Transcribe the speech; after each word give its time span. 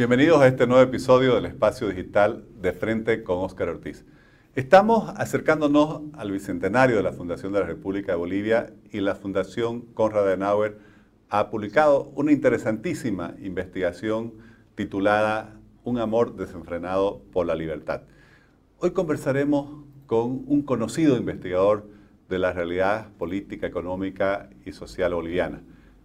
Bienvenidos 0.00 0.40
a 0.40 0.46
este 0.46 0.66
nuevo 0.66 0.82
episodio 0.82 1.34
del 1.34 1.44
Espacio 1.44 1.86
Digital 1.86 2.46
de 2.58 2.72
Frente 2.72 3.22
con 3.22 3.40
Óscar 3.40 3.68
Ortiz. 3.68 4.06
Estamos 4.54 5.12
acercándonos 5.14 6.00
al 6.14 6.32
bicentenario 6.32 6.96
de 6.96 7.02
la 7.02 7.12
Fundación 7.12 7.52
de 7.52 7.60
la 7.60 7.66
República 7.66 8.12
de 8.12 8.16
Bolivia 8.16 8.72
y 8.90 9.00
la 9.00 9.14
Fundación 9.14 9.82
Konrad 9.82 10.26
Adenauer 10.26 10.78
ha 11.28 11.50
publicado 11.50 12.10
una 12.14 12.32
interesantísima 12.32 13.34
investigación 13.42 14.32
titulada 14.74 15.60
Un 15.84 15.98
amor 15.98 16.34
desenfrenado 16.34 17.20
por 17.30 17.44
la 17.44 17.54
libertad. 17.54 18.04
Hoy 18.78 18.92
conversaremos 18.92 19.84
con 20.06 20.44
un 20.46 20.62
conocido 20.62 21.18
investigador 21.18 21.86
de 22.30 22.38
la 22.38 22.54
realidad 22.54 23.12
política, 23.18 23.66
económica 23.66 24.48
y 24.64 24.72
social 24.72 25.12
boliviana. 25.12 25.60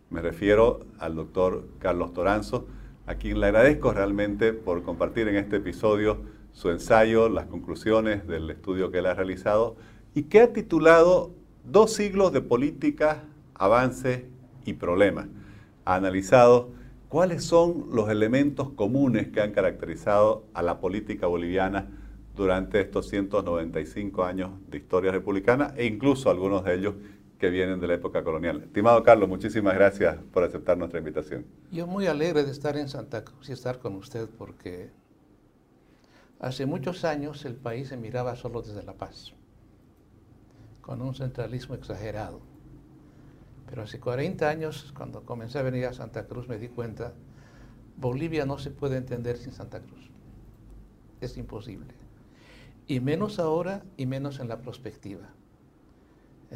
Me 0.09 0.19
refiero 0.19 0.81
al 0.99 1.15
doctor 1.15 1.69
Carlos 1.79 2.11
Toranzo, 2.11 2.67
a 3.07 3.15
quien 3.15 3.39
le 3.39 3.47
agradezco 3.47 3.93
realmente 3.93 4.53
por 4.53 4.83
compartir 4.83 5.27
en 5.27 5.35
este 5.35 5.57
episodio 5.57 6.19
su 6.53 6.69
ensayo, 6.69 7.29
las 7.29 7.45
conclusiones 7.45 8.27
del 8.27 8.49
estudio 8.49 8.91
que 8.91 8.99
él 8.99 9.05
ha 9.05 9.13
realizado 9.13 9.75
y 10.13 10.23
que 10.23 10.41
ha 10.41 10.53
titulado 10.53 11.31
Dos 11.65 11.93
siglos 11.93 12.31
de 12.31 12.41
política, 12.41 13.23
avance 13.55 14.27
y 14.65 14.73
problemas. 14.73 15.25
Ha 15.83 15.95
analizado 15.95 16.69
cuáles 17.09 17.43
son 17.43 17.87
los 17.91 18.07
elementos 18.09 18.69
comunes 18.69 19.29
que 19.29 19.41
han 19.41 19.51
caracterizado 19.51 20.45
a 20.53 20.61
la 20.61 20.79
política 20.79 21.25
boliviana 21.25 21.87
durante 22.35 22.81
estos 22.81 23.09
195 23.09 24.23
años 24.23 24.51
de 24.69 24.77
historia 24.77 25.11
republicana 25.11 25.73
e 25.75 25.85
incluso 25.85 26.29
algunos 26.29 26.63
de 26.63 26.75
ellos 26.75 26.93
que 27.39 27.49
vienen 27.49 27.79
de 27.79 27.87
la 27.87 27.95
época 27.95 28.23
colonial. 28.23 28.63
Estimado 28.63 29.03
Carlos, 29.03 29.27
muchísimas 29.27 29.75
gracias 29.75 30.17
por 30.31 30.43
aceptar 30.43 30.77
nuestra 30.77 30.99
invitación. 30.99 31.45
Yo 31.71 31.87
muy 31.87 32.07
alegre 32.07 32.43
de 32.43 32.51
estar 32.51 32.77
en 32.77 32.87
Santa 32.87 33.23
Cruz 33.23 33.49
y 33.49 33.53
estar 33.53 33.79
con 33.79 33.95
usted 33.95 34.29
porque 34.37 34.89
hace 36.39 36.65
muchos 36.65 37.03
años 37.03 37.43
el 37.45 37.55
país 37.55 37.89
se 37.89 37.97
miraba 37.97 38.35
solo 38.35 38.61
desde 38.61 38.83
La 38.83 38.93
Paz, 38.93 39.33
con 40.81 41.01
un 41.01 41.13
centralismo 41.13 41.75
exagerado. 41.75 42.39
Pero 43.67 43.81
hace 43.81 43.99
40 43.99 44.47
años, 44.47 44.93
cuando 44.95 45.23
comencé 45.23 45.57
a 45.59 45.63
venir 45.63 45.85
a 45.87 45.93
Santa 45.93 46.27
Cruz, 46.27 46.47
me 46.47 46.57
di 46.57 46.69
cuenta, 46.69 47.13
Bolivia 47.97 48.45
no 48.45 48.57
se 48.59 48.71
puede 48.71 48.97
entender 48.97 49.37
sin 49.37 49.51
Santa 49.51 49.81
Cruz. 49.81 50.11
Es 51.19 51.35
imposible. 51.37 51.93
Y 52.87 52.99
menos 52.99 53.39
ahora 53.39 53.83
y 53.97 54.05
menos 54.05 54.39
en 54.39 54.47
la 54.47 54.61
perspectiva. 54.61 55.29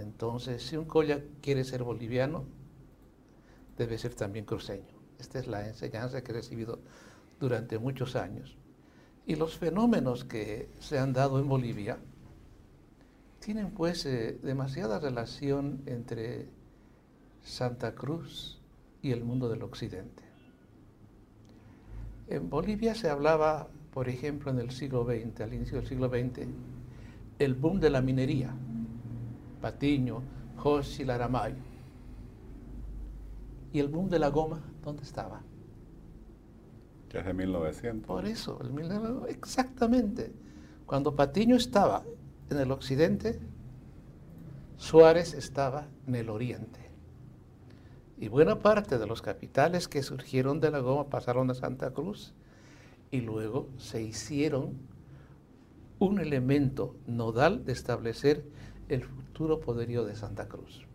Entonces, 0.01 0.63
si 0.63 0.77
un 0.77 0.85
colla 0.85 1.21
quiere 1.41 1.63
ser 1.63 1.83
boliviano, 1.83 2.45
debe 3.77 3.97
ser 3.97 4.15
también 4.15 4.45
cruceño. 4.45 4.99
Esta 5.19 5.39
es 5.39 5.47
la 5.47 5.67
enseñanza 5.67 6.23
que 6.23 6.31
he 6.31 6.35
recibido 6.35 6.79
durante 7.39 7.79
muchos 7.79 8.15
años. 8.15 8.57
Y 9.25 9.35
los 9.35 9.57
fenómenos 9.57 10.25
que 10.25 10.69
se 10.79 10.97
han 10.97 11.13
dado 11.13 11.39
en 11.39 11.47
Bolivia 11.47 11.97
tienen 13.39 13.71
pues 13.71 14.05
eh, 14.05 14.39
demasiada 14.43 14.99
relación 14.99 15.81
entre 15.85 16.47
Santa 17.43 17.95
Cruz 17.95 18.59
y 19.01 19.11
el 19.11 19.23
mundo 19.23 19.49
del 19.49 19.63
occidente. 19.63 20.23
En 22.27 22.49
Bolivia 22.49 22.95
se 22.95 23.09
hablaba, 23.09 23.67
por 23.91 24.09
ejemplo, 24.09 24.51
en 24.51 24.59
el 24.59 24.71
siglo 24.71 25.05
XX, 25.05 25.41
al 25.41 25.53
inicio 25.53 25.77
del 25.77 25.87
siglo 25.87 26.09
XX, 26.09 26.47
el 27.39 27.53
boom 27.53 27.79
de 27.79 27.89
la 27.89 28.01
minería 28.01 28.53
Patiño, 29.61 30.21
José 30.57 31.05
Laramayo. 31.05 31.55
¿Y 33.71 33.79
el 33.79 33.87
boom 33.87 34.09
de 34.09 34.19
la 34.19 34.29
goma 34.29 34.61
dónde 34.83 35.03
estaba? 35.03 35.41
Que 37.07 37.19
es 37.19 37.25
de 37.25 37.33
1900. 37.33 38.07
Por 38.07 38.25
eso, 38.25 38.59
el 38.61 39.29
exactamente. 39.29 40.33
Cuando 40.85 41.15
Patiño 41.15 41.55
estaba 41.55 42.03
en 42.49 42.57
el 42.57 42.71
occidente, 42.71 43.39
Suárez 44.77 45.33
estaba 45.33 45.87
en 46.07 46.15
el 46.15 46.29
oriente. 46.29 46.79
Y 48.17 48.27
buena 48.27 48.59
parte 48.59 48.97
de 48.97 49.07
los 49.07 49.21
capitales 49.21 49.87
que 49.87 50.03
surgieron 50.03 50.59
de 50.59 50.71
la 50.71 50.79
goma 50.79 51.09
pasaron 51.09 51.49
a 51.51 51.53
Santa 51.53 51.91
Cruz 51.91 52.33
y 53.11 53.21
luego 53.21 53.69
se 53.77 54.01
hicieron 54.01 54.77
un 55.99 56.19
elemento 56.19 56.95
nodal 57.07 57.65
de 57.65 57.73
establecer 57.73 58.43
el 58.89 59.03
futuro 59.03 59.28
poderío 59.39 60.03
de 60.05 60.15
Santa 60.15 60.47
Cruz. 60.47 60.85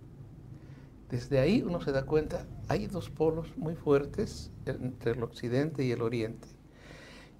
Desde 1.10 1.38
ahí 1.38 1.62
uno 1.62 1.80
se 1.80 1.92
da 1.92 2.04
cuenta, 2.04 2.46
hay 2.68 2.86
dos 2.86 3.08
polos 3.08 3.56
muy 3.56 3.74
fuertes 3.74 4.50
entre 4.66 5.12
el 5.12 5.22
occidente 5.22 5.84
y 5.84 5.92
el 5.92 6.02
oriente. 6.02 6.48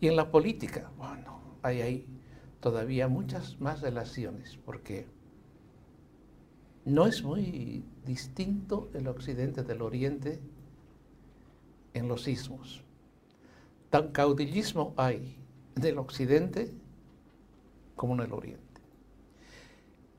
Y 0.00 0.08
en 0.08 0.16
la 0.16 0.30
política, 0.30 0.90
bueno, 0.96 1.40
hay 1.62 2.06
todavía 2.60 3.08
muchas 3.08 3.60
más 3.60 3.80
relaciones, 3.80 4.58
porque 4.64 5.06
no 6.84 7.06
es 7.06 7.22
muy 7.22 7.84
distinto 8.04 8.90
el 8.94 9.08
occidente 9.08 9.62
del 9.62 9.82
oriente 9.82 10.40
en 11.92 12.08
los 12.08 12.22
sismos. 12.22 12.82
Tan 13.90 14.08
caudillismo 14.12 14.94
hay 14.96 15.36
en 15.76 15.84
el 15.84 15.98
occidente 15.98 16.72
como 17.94 18.14
en 18.14 18.20
el 18.20 18.32
oriente. 18.32 18.63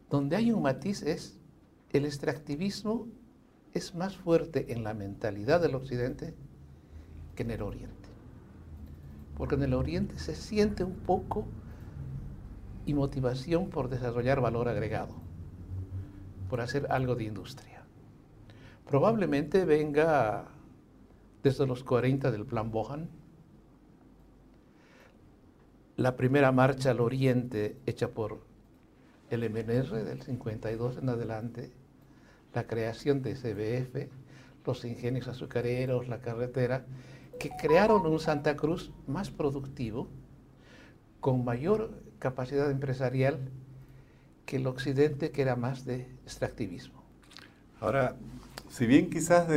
Donde 0.09 0.35
hay 0.35 0.51
un 0.51 0.61
matiz 0.61 1.01
es 1.01 1.39
el 1.91 2.05
extractivismo 2.05 3.07
es 3.73 3.95
más 3.95 4.15
fuerte 4.15 4.73
en 4.73 4.83
la 4.83 4.93
mentalidad 4.93 5.61
del 5.61 5.75
occidente 5.75 6.33
que 7.35 7.43
en 7.43 7.51
el 7.51 7.61
oriente. 7.61 8.09
Porque 9.37 9.55
en 9.55 9.63
el 9.63 9.73
oriente 9.73 10.17
se 10.19 10.35
siente 10.35 10.83
un 10.83 10.95
poco 10.95 11.45
y 12.85 12.93
motivación 12.93 13.69
por 13.69 13.89
desarrollar 13.89 14.41
valor 14.41 14.69
agregado, 14.69 15.15
por 16.49 16.61
hacer 16.61 16.87
algo 16.89 17.15
de 17.15 17.25
industria. 17.25 17.83
Probablemente 18.87 19.65
venga 19.65 20.47
desde 21.43 21.65
los 21.65 21.83
40 21.83 22.31
del 22.31 22.45
Plan 22.45 22.71
Bohan, 22.71 23.09
la 25.97 26.15
primera 26.15 26.51
marcha 26.51 26.91
al 26.91 26.99
oriente 26.99 27.77
hecha 27.85 28.09
por 28.09 28.44
el 29.29 29.49
MNR 29.49 30.03
del 30.03 30.21
52 30.21 30.97
en 30.97 31.09
adelante, 31.09 31.71
la 32.53 32.67
creación 32.67 33.21
de 33.21 33.35
CBF, 33.35 34.09
los 34.65 34.85
ingenios 34.85 35.27
azucareros, 35.27 36.07
la 36.07 36.19
carretera, 36.19 36.85
que 37.39 37.51
crearon 37.59 38.05
un 38.05 38.19
Santa 38.19 38.55
Cruz 38.55 38.91
más 39.07 39.29
productivo, 39.29 40.07
con 41.19 41.43
mayor 41.43 41.91
capacidad 42.19 42.69
empresarial 42.69 43.39
que 44.45 44.57
el 44.57 44.67
occidente, 44.67 45.31
que 45.31 45.41
era 45.41 45.55
más 45.55 45.85
de 45.85 46.07
extractivismo. 46.23 47.03
Ahora, 47.79 48.15
si 48.69 48.85
bien 48.85 49.09
quizás 49.09 49.47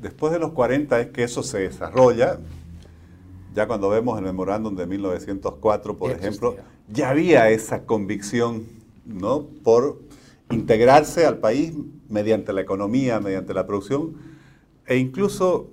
después 0.00 0.32
de 0.32 0.38
los 0.38 0.52
40 0.52 1.00
es 1.00 1.06
que 1.08 1.24
eso 1.24 1.42
se 1.42 1.60
desarrolla, 1.60 2.38
ya 3.54 3.66
cuando 3.66 3.88
vemos 3.88 4.18
el 4.18 4.24
memorándum 4.24 4.74
de 4.74 4.86
1904, 4.86 5.96
por 5.96 6.10
ejemplo, 6.10 6.56
ya 6.88 7.10
había 7.10 7.48
esa 7.50 7.84
convicción 7.84 8.66
¿no? 9.06 9.46
por 9.62 10.00
integrarse 10.50 11.26
al 11.26 11.38
país 11.38 11.72
mediante 12.08 12.52
la 12.52 12.60
economía, 12.60 13.20
mediante 13.20 13.54
la 13.54 13.66
producción, 13.66 14.14
e 14.86 14.96
incluso 14.96 15.70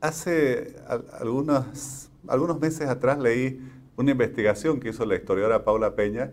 hace 0.00 0.76
algunos, 1.18 2.10
algunos 2.26 2.60
meses 2.60 2.88
atrás 2.88 3.18
leí 3.18 3.60
una 3.96 4.12
investigación 4.12 4.80
que 4.80 4.90
hizo 4.90 5.04
la 5.04 5.16
historiadora 5.16 5.64
Paula 5.64 5.94
Peña 5.94 6.30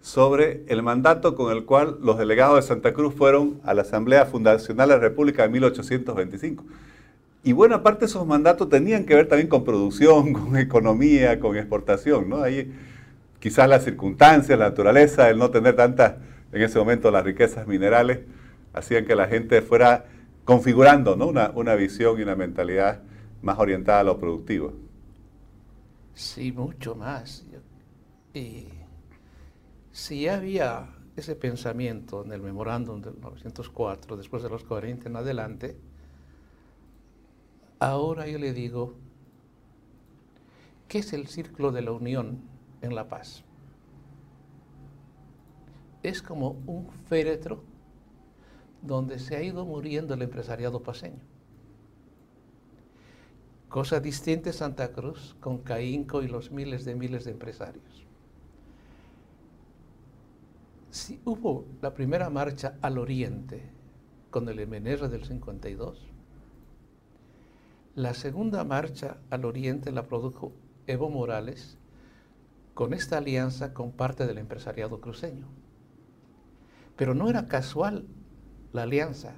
sobre 0.00 0.64
el 0.68 0.82
mandato 0.82 1.34
con 1.34 1.50
el 1.50 1.64
cual 1.64 1.98
los 2.02 2.18
delegados 2.18 2.56
de 2.56 2.62
Santa 2.62 2.92
Cruz 2.92 3.14
fueron 3.14 3.60
a 3.64 3.72
la 3.72 3.82
Asamblea 3.82 4.26
Fundacional 4.26 4.88
de 4.88 4.94
la 4.96 5.00
República 5.00 5.44
de 5.44 5.48
1825. 5.48 6.64
Y 7.42 7.52
buena 7.52 7.82
parte 7.82 8.00
de 8.00 8.06
esos 8.06 8.26
mandatos 8.26 8.68
tenían 8.68 9.06
que 9.06 9.14
ver 9.14 9.28
también 9.28 9.48
con 9.48 9.64
producción, 9.64 10.32
con 10.34 10.56
economía, 10.56 11.40
con 11.40 11.56
exportación, 11.56 12.28
¿no? 12.28 12.42
Ahí 12.42 12.70
quizás 13.44 13.68
las 13.68 13.84
circunstancias, 13.84 14.58
la 14.58 14.70
naturaleza, 14.70 15.28
el 15.28 15.36
no 15.36 15.50
tener 15.50 15.76
tantas, 15.76 16.14
en 16.50 16.62
ese 16.62 16.78
momento, 16.78 17.10
las 17.10 17.22
riquezas 17.22 17.66
minerales, 17.66 18.20
hacían 18.72 19.04
que 19.04 19.14
la 19.14 19.28
gente 19.28 19.60
fuera 19.60 20.06
configurando 20.46 21.14
una, 21.14 21.74
visión 21.74 22.18
y 22.18 22.22
una 22.22 22.36
mentalidad 22.36 23.02
más 23.42 23.58
orientada 23.58 24.00
a 24.00 24.04
lo 24.04 24.18
productivo. 24.18 24.72
Sí, 26.14 26.52
mucho 26.52 26.94
más. 26.94 27.44
Y 28.32 28.68
si 29.92 30.26
había 30.26 30.88
ese 31.14 31.36
pensamiento 31.36 32.24
en 32.24 32.32
el 32.32 32.40
memorándum 32.40 33.02
del 33.02 33.12
1904, 33.12 34.16
después 34.16 34.42
de 34.42 34.48
los 34.48 34.64
40 34.64 35.06
en 35.10 35.16
adelante, 35.16 35.76
ahora 37.78 38.26
yo 38.26 38.38
le 38.38 38.54
digo, 38.54 38.94
¿qué 40.88 41.00
es 41.00 41.12
el 41.12 41.26
círculo 41.26 41.72
de 41.72 41.82
la 41.82 41.92
unión? 41.92 42.53
En 42.84 42.94
la 42.94 43.08
paz. 43.08 43.42
Es 46.02 46.22
como 46.22 46.50
un 46.66 46.90
féretro 47.08 47.62
donde 48.82 49.18
se 49.18 49.36
ha 49.36 49.42
ido 49.42 49.64
muriendo 49.64 50.14
el 50.14 50.22
empresariado 50.22 50.82
paseño. 50.82 51.22
Cosa 53.68 53.98
distinta 54.00 54.50
es 54.50 54.56
Santa 54.56 54.92
Cruz 54.92 55.34
con 55.40 55.58
Caínco 55.58 56.22
y 56.22 56.28
los 56.28 56.50
miles 56.50 56.84
de 56.84 56.94
miles 56.94 57.24
de 57.24 57.32
empresarios. 57.32 58.04
Si 60.90 61.20
hubo 61.24 61.64
la 61.80 61.92
primera 61.94 62.30
marcha 62.30 62.78
al 62.82 62.98
oriente 62.98 63.62
con 64.30 64.48
el 64.48 64.64
MNR 64.68 65.08
del 65.08 65.24
52, 65.24 66.06
la 67.96 68.14
segunda 68.14 68.62
marcha 68.62 69.16
al 69.30 69.44
oriente 69.44 69.90
la 69.90 70.06
produjo 70.06 70.52
Evo 70.86 71.08
Morales 71.08 71.78
con 72.74 72.92
esta 72.92 73.18
alianza 73.18 73.72
con 73.72 73.92
parte 73.92 74.26
del 74.26 74.38
empresariado 74.38 75.00
cruceño. 75.00 75.46
Pero 76.96 77.14
no 77.14 77.30
era 77.30 77.46
casual 77.46 78.04
la 78.72 78.82
alianza. 78.82 79.34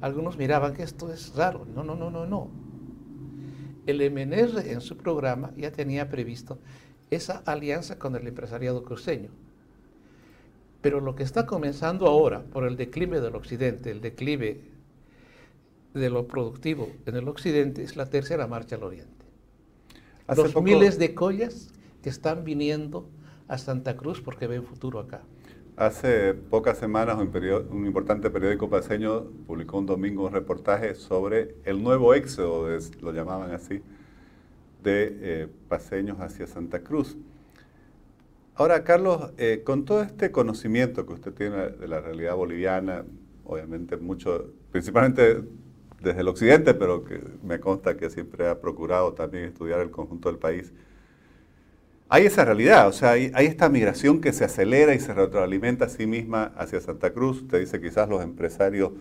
Algunos 0.00 0.36
miraban 0.36 0.74
que 0.74 0.82
esto 0.82 1.12
es 1.12 1.34
raro. 1.34 1.66
No, 1.74 1.84
no, 1.84 1.94
no, 1.94 2.10
no, 2.10 2.26
no. 2.26 2.50
El 3.86 3.98
MNR 4.10 4.68
en 4.68 4.80
su 4.80 4.96
programa 4.96 5.52
ya 5.56 5.70
tenía 5.70 6.08
previsto 6.10 6.58
esa 7.10 7.42
alianza 7.46 7.98
con 7.98 8.16
el 8.16 8.26
empresariado 8.26 8.82
cruceño. 8.82 9.30
Pero 10.82 11.00
lo 11.00 11.14
que 11.14 11.22
está 11.22 11.46
comenzando 11.46 12.06
ahora 12.06 12.42
por 12.42 12.66
el 12.66 12.76
declive 12.76 13.20
del 13.20 13.36
occidente, 13.36 13.90
el 13.90 14.00
declive 14.00 14.60
de 15.94 16.10
lo 16.10 16.26
productivo 16.26 16.90
en 17.06 17.16
el 17.16 17.28
occidente, 17.28 17.82
es 17.82 17.96
la 17.96 18.06
tercera 18.06 18.46
marcha 18.46 18.76
al 18.76 18.82
oriente. 18.82 19.24
Los 20.28 20.60
miles 20.60 20.98
de 20.98 21.14
collas 21.14 21.70
que 22.06 22.10
están 22.10 22.44
viniendo 22.44 23.10
a 23.48 23.58
Santa 23.58 23.96
Cruz 23.96 24.20
porque 24.20 24.46
ven 24.46 24.62
futuro 24.62 25.00
acá. 25.00 25.22
Hace 25.76 26.34
pocas 26.34 26.78
semanas 26.78 27.18
un, 27.18 27.84
importante 27.84 28.30
periódico 28.30 28.70
paseño 28.70 29.24
publicó 29.44 29.78
un 29.78 29.86
domingo 29.86 30.24
un 30.24 30.32
reportaje 30.32 30.94
sobre 30.94 31.56
el 31.64 31.82
nuevo 31.82 32.14
éxodo, 32.14 32.68
lo 33.00 33.12
llamaban 33.12 33.50
así, 33.50 33.82
de 34.84 35.18
eh, 35.20 35.48
paseños 35.68 36.20
hacia 36.20 36.46
Santa 36.46 36.84
Cruz. 36.84 37.16
Ahora, 38.54 38.84
Carlos, 38.84 39.32
eh, 39.36 39.62
con 39.64 39.84
todo 39.84 40.02
este 40.02 40.30
conocimiento 40.30 41.06
que 41.06 41.12
usted 41.12 41.34
tiene 41.34 41.70
de 41.70 41.88
la 41.88 42.00
realidad 42.00 42.36
boliviana, 42.36 43.04
obviamente 43.42 43.96
mucho, 43.96 44.52
principalmente 44.70 45.42
desde 46.00 46.20
el 46.20 46.28
occidente, 46.28 46.72
pero 46.72 47.02
que 47.02 47.20
me 47.42 47.58
consta 47.58 47.96
que 47.96 48.10
siempre 48.10 48.46
ha 48.46 48.60
procurado 48.60 49.12
también 49.14 49.46
estudiar 49.46 49.80
el 49.80 49.90
conjunto 49.90 50.28
del 50.28 50.38
país, 50.38 50.72
hay 52.08 52.26
esa 52.26 52.44
realidad, 52.44 52.86
o 52.88 52.92
sea, 52.92 53.12
hay, 53.12 53.32
esta 53.34 53.68
migración 53.68 54.20
que 54.20 54.32
se 54.32 54.44
acelera 54.44 54.94
y 54.94 55.00
se 55.00 55.12
retroalimenta 55.12 55.86
a 55.86 55.88
sí 55.88 56.06
misma 56.06 56.52
hacia 56.56 56.80
Santa 56.80 57.12
Cruz. 57.12 57.42
Usted 57.42 57.60
dice 57.60 57.80
quizás 57.80 58.08
los 58.08 58.22
empresarios 58.22 58.92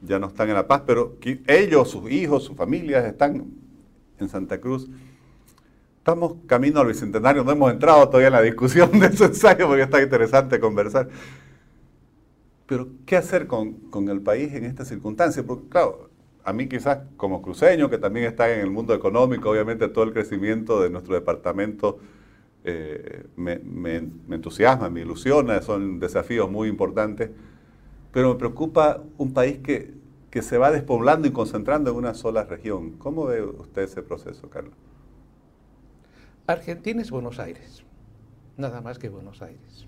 ya 0.00 0.18
no 0.18 0.28
están 0.28 0.48
en 0.48 0.54
La 0.54 0.66
Paz, 0.66 0.82
pero 0.86 1.16
ellos, 1.46 1.90
sus 1.90 2.10
hijos, 2.10 2.44
sus 2.44 2.56
familias 2.56 3.04
están 3.04 3.44
en 4.18 4.28
Santa 4.28 4.60
Cruz. 4.60 4.88
Estamos 5.98 6.36
camino 6.46 6.80
al 6.80 6.86
Bicentenario, 6.86 7.44
no 7.44 7.52
hemos 7.52 7.70
entrado 7.72 8.06
todavía 8.08 8.28
en 8.28 8.34
la 8.34 8.42
discusión 8.42 8.90
de 8.98 9.06
ese 9.06 9.26
ensayo 9.26 9.66
porque 9.66 9.82
está 9.82 10.02
interesante 10.02 10.58
conversar. 10.58 11.08
Pero, 12.66 12.88
¿qué 13.04 13.16
hacer 13.16 13.46
con, 13.46 14.08
el 14.08 14.22
país 14.22 14.54
en 14.54 14.64
esta 14.64 14.86
circunstancia? 14.86 15.42
Porque, 15.42 15.68
claro, 15.68 16.08
a 16.42 16.52
mí 16.54 16.66
quizás 16.66 17.00
como 17.18 17.42
cruceño, 17.42 17.90
que 17.90 17.98
también 17.98 18.26
está 18.26 18.50
en 18.50 18.60
el 18.60 18.70
mundo 18.70 18.94
económico, 18.94 19.50
obviamente 19.50 19.88
todo 19.88 20.04
el 20.04 20.14
crecimiento 20.14 20.80
de 20.80 20.88
nuestro 20.88 21.14
departamento 21.14 21.98
eh, 22.64 23.26
me, 23.36 23.60
entusiasma, 24.30 24.88
me 24.88 25.02
ilusiona, 25.02 25.60
son 25.60 26.00
desafíos 26.00 26.50
muy 26.50 26.68
importantes, 26.68 27.30
pero 28.10 28.32
me 28.32 28.38
preocupa 28.38 29.02
un 29.18 29.34
país 29.34 29.58
que, 29.58 29.92
que 30.30 30.40
se 30.40 30.56
va 30.56 30.70
despoblando 30.70 31.28
y 31.28 31.30
concentrando 31.30 31.90
en 31.90 31.96
una 31.96 32.14
sola 32.14 32.44
región. 32.44 32.92
¿Cómo 32.92 33.26
ve 33.26 33.42
usted 33.42 33.82
ese 33.82 34.02
proceso, 34.02 34.48
Carlos? 34.48 34.74
Argentina 36.46 37.02
es 37.02 37.10
Buenos 37.10 37.38
Aires, 37.38 37.84
nada 38.56 38.80
más 38.80 38.98
que 38.98 39.10
Buenos 39.10 39.42
Aires. 39.42 39.86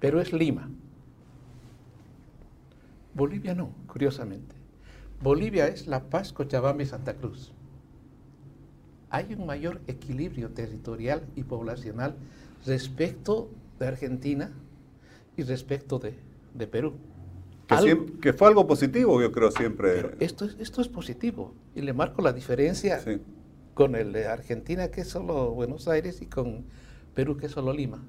Pero 0.00 0.20
es 0.20 0.32
Lima. 0.32 0.70
Bolivia 3.14 3.54
no, 3.54 3.70
curiosamente. 3.86 4.54
Bolivia 5.20 5.66
es 5.66 5.86
La 5.86 6.04
Paz, 6.04 6.32
Cochabamba 6.32 6.82
y 6.82 6.86
Santa 6.86 7.14
Cruz. 7.14 7.52
Hay 9.10 9.34
un 9.34 9.46
mayor 9.46 9.80
equilibrio 9.86 10.50
territorial 10.50 11.22
y 11.36 11.42
poblacional 11.42 12.14
respecto 12.64 13.50
de 13.78 13.88
Argentina 13.88 14.52
y 15.36 15.42
respecto 15.42 15.98
de, 15.98 16.14
Perú. 16.66 16.94
Que, 18.20 18.32
fue 18.32 18.48
algo 18.48 18.66
positivo, 18.66 19.20
yo 19.20 19.30
creo, 19.30 19.50
siempre. 19.50 20.14
esto, 20.20 20.44
es, 20.44 20.56
esto 20.58 20.80
es 20.80 20.88
positivo. 20.88 21.54
Y 21.74 21.82
le 21.82 21.92
marco 21.92 22.22
la 22.22 22.32
diferencia 22.32 23.00
con 23.74 23.94
el 23.94 24.12
de 24.12 24.26
Argentina, 24.26 24.88
que 24.88 25.02
es 25.02 25.08
solo 25.08 25.50
Buenos 25.52 25.88
Aires, 25.88 26.20
y 26.22 26.26
con 26.26 26.64
Perú, 27.14 27.36
que 27.36 27.46
es 27.46 27.52
solo 27.52 27.72
Lima. 27.72 28.02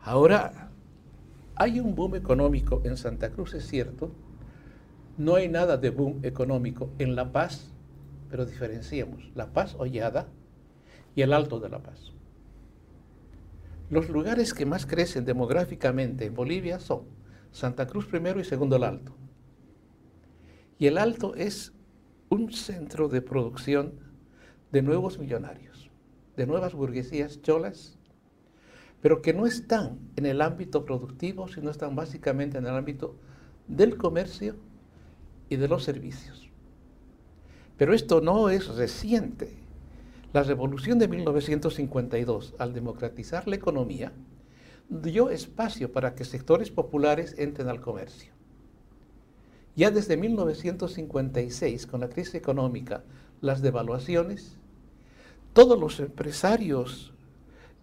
Ahora, 0.00 0.70
hay 1.56 1.80
un 1.80 1.94
boom 1.94 2.16
económico 2.16 2.80
en 2.84 2.96
Santa 2.96 3.30
Cruz, 3.30 3.54
es 3.54 3.66
cierto. 3.66 4.10
No 5.16 5.36
hay 5.36 5.48
nada 5.48 5.76
de 5.76 5.90
boom 5.90 6.20
económico 6.22 6.90
en 6.98 7.14
La 7.14 7.30
Paz, 7.30 7.73
pero 8.28 8.46
diferenciemos 8.46 9.30
La 9.34 9.52
Paz 9.52 9.74
Hollada 9.78 10.28
y 11.14 11.22
el 11.22 11.32
Alto 11.32 11.60
de 11.60 11.68
La 11.68 11.82
Paz. 11.82 12.12
Los 13.90 14.08
lugares 14.08 14.54
que 14.54 14.66
más 14.66 14.86
crecen 14.86 15.24
demográficamente 15.24 16.24
en 16.24 16.34
Bolivia 16.34 16.80
son 16.80 17.02
Santa 17.52 17.86
Cruz 17.86 18.06
primero 18.06 18.40
y 18.40 18.44
segundo 18.44 18.76
el 18.76 18.84
Alto. 18.84 19.14
Y 20.78 20.86
el 20.86 20.98
Alto 20.98 21.34
es 21.34 21.72
un 22.28 22.52
centro 22.52 23.08
de 23.08 23.22
producción 23.22 23.94
de 24.72 24.82
nuevos 24.82 25.18
millonarios, 25.18 25.90
de 26.36 26.46
nuevas 26.46 26.74
burguesías 26.74 27.40
cholas, 27.42 27.96
pero 29.00 29.22
que 29.22 29.34
no 29.34 29.46
están 29.46 29.98
en 30.16 30.26
el 30.26 30.40
ámbito 30.40 30.84
productivo, 30.84 31.46
sino 31.46 31.70
están 31.70 31.94
básicamente 31.94 32.58
en 32.58 32.66
el 32.66 32.74
ámbito 32.74 33.16
del 33.68 33.96
comercio 33.96 34.56
y 35.48 35.56
de 35.56 35.68
los 35.68 35.84
servicios. 35.84 36.50
Pero 37.76 37.94
esto 37.94 38.20
no 38.20 38.50
es 38.50 38.68
reciente. 38.68 39.52
La 40.32 40.42
revolución 40.42 40.98
de 40.98 41.08
1952, 41.08 42.54
al 42.58 42.72
democratizar 42.72 43.46
la 43.46 43.56
economía, 43.56 44.12
dio 44.88 45.30
espacio 45.30 45.92
para 45.92 46.14
que 46.14 46.24
sectores 46.24 46.70
populares 46.70 47.34
entren 47.38 47.68
al 47.68 47.80
comercio. 47.80 48.32
Ya 49.76 49.90
desde 49.90 50.16
1956, 50.16 51.86
con 51.86 52.00
la 52.00 52.08
crisis 52.08 52.34
económica, 52.34 53.02
las 53.40 53.60
devaluaciones, 53.60 54.56
todos 55.52 55.78
los 55.78 56.00
empresarios 56.00 57.12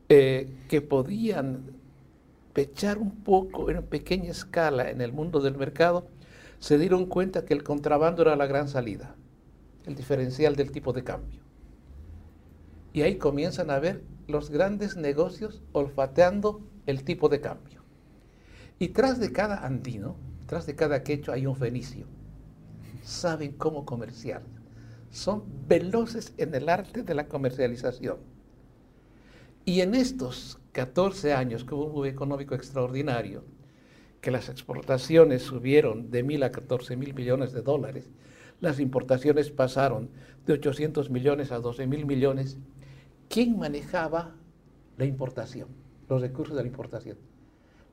eh, 0.10 0.50
que 0.70 0.82
podían 0.82 1.64
pechar 2.54 2.98
un 2.98 3.12
poco 3.12 3.70
en 3.70 3.84
pequeña 3.84 4.32
escala 4.32 4.90
en 4.90 5.02
el 5.02 5.14
mundo 5.14 5.40
del 5.40 5.58
mercado, 5.58 6.06
se 6.60 6.78
dieron 6.78 7.06
cuenta 7.06 7.46
que 7.46 7.54
el 7.54 7.64
contrabando 7.64 8.22
era 8.22 8.36
la 8.36 8.46
gran 8.46 8.68
salida, 8.68 9.16
el 9.86 9.96
diferencial 9.96 10.56
del 10.56 10.72
tipo 10.72 10.94
de 10.94 11.04
cambio. 11.04 11.42
Y 12.94 13.02
ahí 13.02 13.18
comienzan 13.18 13.70
a 13.70 13.80
ver 13.80 14.04
los 14.28 14.50
grandes 14.50 14.96
negocios 14.98 15.62
olfateando 15.72 16.62
el 16.86 17.04
tipo 17.04 17.30
de 17.30 17.42
cambio. 17.42 17.82
Y 18.80 18.90
tras 18.90 19.20
de 19.20 19.32
cada 19.32 19.66
andino, 19.66 20.16
tras 20.46 20.66
de 20.66 20.76
cada 20.76 21.04
quecho 21.04 21.32
hay 21.32 21.46
un 21.46 21.56
fenicio. 21.56 22.06
Saben 23.04 23.54
cómo 23.54 23.86
comerciar 23.86 24.44
son 25.12 25.44
veloces 25.68 26.34
en 26.38 26.56
el 26.56 26.70
arte 26.70 27.04
de 27.04 27.14
la 27.14 27.28
comercialización. 27.28 28.18
Y 29.66 29.82
en 29.82 29.94
estos 29.94 30.58
14 30.72 31.34
años 31.34 31.64
que 31.64 31.76
hubo 31.76 31.86
un 31.86 31.94
boom 31.94 32.06
económico 32.06 32.56
extraordinario, 32.56 33.44
que 34.22 34.32
las 34.32 34.50
exportaciones 34.50 35.44
subieron 35.44 36.10
de 36.10 36.24
mil 36.24 36.44
a 36.44 36.52
14 36.52 36.96
mil 36.96 37.14
millones 37.14 37.52
de 37.52 37.62
dólares, 37.62 38.10
las 38.62 38.80
importaciones 38.80 39.50
pasaron 39.50 40.10
de 40.46 40.54
800 40.54 41.10
millones 41.10 41.52
a 41.52 41.60
12 41.60 41.88
mil 41.88 42.06
millones, 42.06 42.58
¿quién 43.28 43.58
manejaba 43.58 44.36
la 44.98 45.06
importación, 45.06 45.68
los 46.08 46.22
recursos 46.22 46.56
de 46.56 46.62
la 46.62 46.70
importación? 46.70 47.18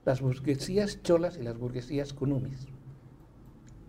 Las 0.05 0.21
burguesías 0.21 1.03
cholas 1.03 1.39
y 1.39 1.43
las 1.43 1.59
burguesías 1.59 2.13
cunumis. 2.13 2.67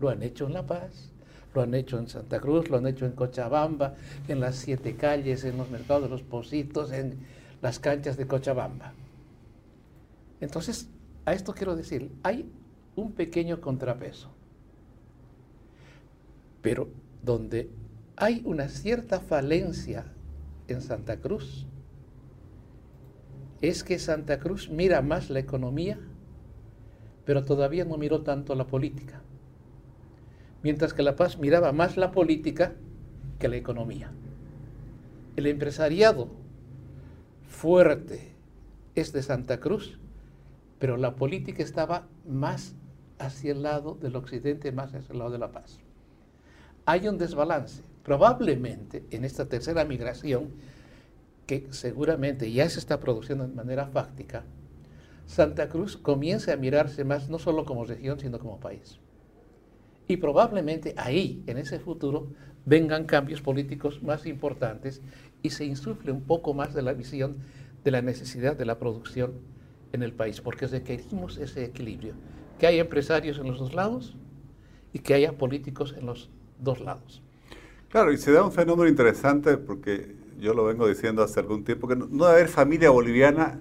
Lo 0.00 0.08
han 0.08 0.22
hecho 0.22 0.46
en 0.46 0.54
La 0.54 0.66
Paz, 0.66 1.12
lo 1.54 1.62
han 1.62 1.74
hecho 1.74 1.98
en 1.98 2.08
Santa 2.08 2.40
Cruz, 2.40 2.70
lo 2.70 2.78
han 2.78 2.86
hecho 2.86 3.04
en 3.04 3.12
Cochabamba, 3.12 3.94
en 4.28 4.40
las 4.40 4.56
siete 4.56 4.96
calles, 4.96 5.44
en 5.44 5.58
los 5.58 5.70
mercados 5.70 6.04
de 6.04 6.08
los 6.08 6.22
Positos, 6.22 6.92
en 6.92 7.18
las 7.60 7.78
canchas 7.78 8.16
de 8.16 8.26
Cochabamba. 8.26 8.94
Entonces, 10.40 10.88
a 11.26 11.34
esto 11.34 11.52
quiero 11.52 11.76
decir, 11.76 12.10
hay 12.22 12.50
un 12.96 13.12
pequeño 13.12 13.60
contrapeso, 13.60 14.30
pero 16.62 16.88
donde 17.22 17.70
hay 18.16 18.42
una 18.44 18.68
cierta 18.68 19.20
falencia 19.20 20.04
en 20.68 20.80
Santa 20.80 21.18
Cruz, 21.18 21.66
es 23.60 23.84
que 23.84 23.98
Santa 23.98 24.38
Cruz 24.38 24.70
mira 24.70 25.02
más 25.02 25.30
la 25.30 25.38
economía, 25.38 25.98
pero 27.24 27.44
todavía 27.44 27.84
no 27.84 27.96
miró 27.98 28.22
tanto 28.22 28.54
la 28.54 28.66
política 28.66 29.22
mientras 30.62 30.92
que 30.92 31.02
La 31.02 31.16
Paz 31.16 31.38
miraba 31.38 31.72
más 31.72 31.96
la 31.96 32.10
política 32.10 32.74
que 33.38 33.48
la 33.48 33.56
economía. 33.56 34.12
el 35.36 35.46
empresariado 35.46 36.28
fuerte 37.46 38.34
es 38.94 39.12
de 39.12 39.22
Santa 39.22 39.58
Cruz, 39.58 39.98
pero 40.78 40.96
la 40.98 41.16
política 41.16 41.62
estaba 41.62 42.08
más 42.28 42.74
hacia 43.18 43.52
el 43.52 43.62
lado 43.62 43.94
del 43.94 44.16
occidente, 44.16 44.72
más 44.72 44.94
hacia 44.94 45.12
el 45.12 45.18
lado 45.18 45.30
de 45.30 45.38
la 45.38 45.52
paz. 45.52 45.78
Hay 46.90 47.06
un 47.06 47.18
desbalance. 47.18 47.84
Probablemente 48.02 49.04
en 49.12 49.24
esta 49.24 49.46
tercera 49.46 49.84
migración, 49.84 50.50
que 51.46 51.68
seguramente 51.70 52.50
ya 52.50 52.68
se 52.68 52.80
está 52.80 52.98
produciendo 52.98 53.46
de 53.46 53.54
manera 53.54 53.86
fáctica, 53.86 54.42
Santa 55.24 55.68
Cruz 55.68 55.96
comience 55.96 56.50
a 56.50 56.56
mirarse 56.56 57.04
más 57.04 57.28
no 57.28 57.38
solo 57.38 57.64
como 57.64 57.84
región, 57.84 58.18
sino 58.18 58.40
como 58.40 58.58
país. 58.58 58.98
Y 60.08 60.16
probablemente 60.16 60.92
ahí, 60.96 61.44
en 61.46 61.58
ese 61.58 61.78
futuro, 61.78 62.32
vengan 62.66 63.04
cambios 63.04 63.40
políticos 63.40 64.02
más 64.02 64.26
importantes 64.26 65.00
y 65.42 65.50
se 65.50 65.66
insufle 65.66 66.10
un 66.10 66.22
poco 66.22 66.54
más 66.54 66.74
de 66.74 66.82
la 66.82 66.92
visión 66.92 67.36
de 67.84 67.92
la 67.92 68.02
necesidad 68.02 68.56
de 68.56 68.66
la 68.66 68.80
producción 68.80 69.34
en 69.92 70.02
el 70.02 70.12
país, 70.12 70.40
porque 70.40 70.66
requerimos 70.66 71.38
ese 71.38 71.66
equilibrio, 71.66 72.14
que 72.58 72.66
haya 72.66 72.80
empresarios 72.80 73.38
en 73.38 73.46
los 73.46 73.60
dos 73.60 73.74
lados 73.74 74.16
y 74.92 74.98
que 74.98 75.14
haya 75.14 75.38
políticos 75.38 75.94
en 75.96 76.06
los 76.06 76.30
dos 76.62 76.80
lados. 76.80 77.22
Claro, 77.88 78.12
y 78.12 78.18
se 78.18 78.32
da 78.32 78.44
un 78.44 78.52
fenómeno 78.52 78.88
interesante 78.88 79.56
porque 79.56 80.14
yo 80.38 80.54
lo 80.54 80.64
vengo 80.64 80.88
diciendo 80.88 81.22
hace 81.22 81.40
algún 81.40 81.64
tiempo, 81.64 81.88
que 81.88 81.96
no, 81.96 82.06
debe 82.06 82.26
haber 82.26 82.48
familia 82.48 82.90
boliviana 82.90 83.60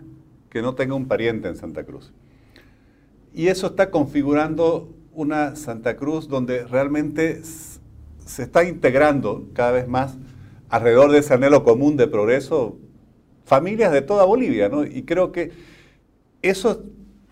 que 0.49 0.61
no 0.61 0.75
tenga 0.75 0.95
un 0.95 1.07
pariente 1.07 1.47
en 1.47 1.55
Santa 1.55 1.83
Cruz. 1.83 2.11
Y 3.33 3.47
eso 3.47 3.67
está 3.67 3.91
configurando 3.91 4.89
una 5.13 5.55
Santa 5.55 5.97
Cruz 5.97 6.27
donde 6.27 6.65
realmente 6.65 7.41
se 7.43 8.43
está 8.43 8.63
integrando 8.63 9.47
cada 9.53 9.71
vez 9.71 9.87
más 9.87 10.17
alrededor 10.69 11.11
de 11.11 11.19
ese 11.19 11.33
anhelo 11.33 11.63
común 11.63 11.97
de 11.97 12.07
progreso 12.07 12.77
familias 13.49 13.91
de 13.91 14.01
toda 14.01 14.25
Bolivia, 14.25 14.69
¿no? 14.69 14.85
Y 14.85 15.03
creo 15.03 15.31
que 15.31 15.51
eso 16.41 16.83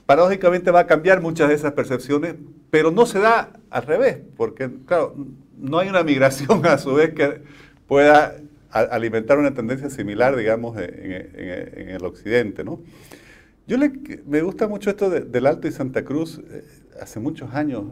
paradójicamente 0.07 0.71
va 0.71 0.81
a 0.81 0.87
cambiar 0.87 1.21
muchas 1.21 1.47
de 1.49 1.55
esas 1.55 1.73
percepciones, 1.73 2.35
pero 2.71 2.91
no 2.91 3.05
se 3.05 3.19
da 3.19 3.53
al 3.69 3.83
revés, 3.83 4.17
porque, 4.35 4.69
claro, 4.85 5.15
no 5.57 5.79
hay 5.79 5.89
una 5.89 6.03
migración 6.03 6.65
a 6.65 6.77
su 6.77 6.93
vez 6.93 7.13
que 7.13 7.41
pueda 7.87 8.35
alimentar 8.69 9.37
una 9.37 9.53
tendencia 9.53 9.89
similar, 9.89 10.35
digamos, 10.35 10.77
en, 10.77 11.89
el 11.89 12.05
occidente, 12.05 12.63
¿no? 12.63 12.81
Yo 13.65 13.77
le, 13.77 13.91
me 14.25 14.41
gusta 14.41 14.67
mucho 14.67 14.89
esto 14.89 15.09
del 15.09 15.45
Alto 15.45 15.67
y 15.67 15.71
Santa 15.71 16.05
Cruz. 16.05 16.39
Eh, 16.49 16.63
hace 17.01 17.19
muchos 17.19 17.53
años 17.53 17.83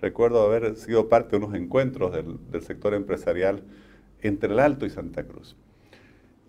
recuerdo 0.00 0.42
haber 0.42 0.76
sido 0.76 1.08
parte 1.08 1.30
de 1.32 1.44
unos 1.44 1.56
encuentros 1.56 2.12
del, 2.12 2.62
sector 2.62 2.94
empresarial 2.94 3.62
entre 4.20 4.52
el 4.52 4.60
Alto 4.60 4.86
y 4.86 4.90
Santa 4.90 5.24
Cruz. 5.24 5.56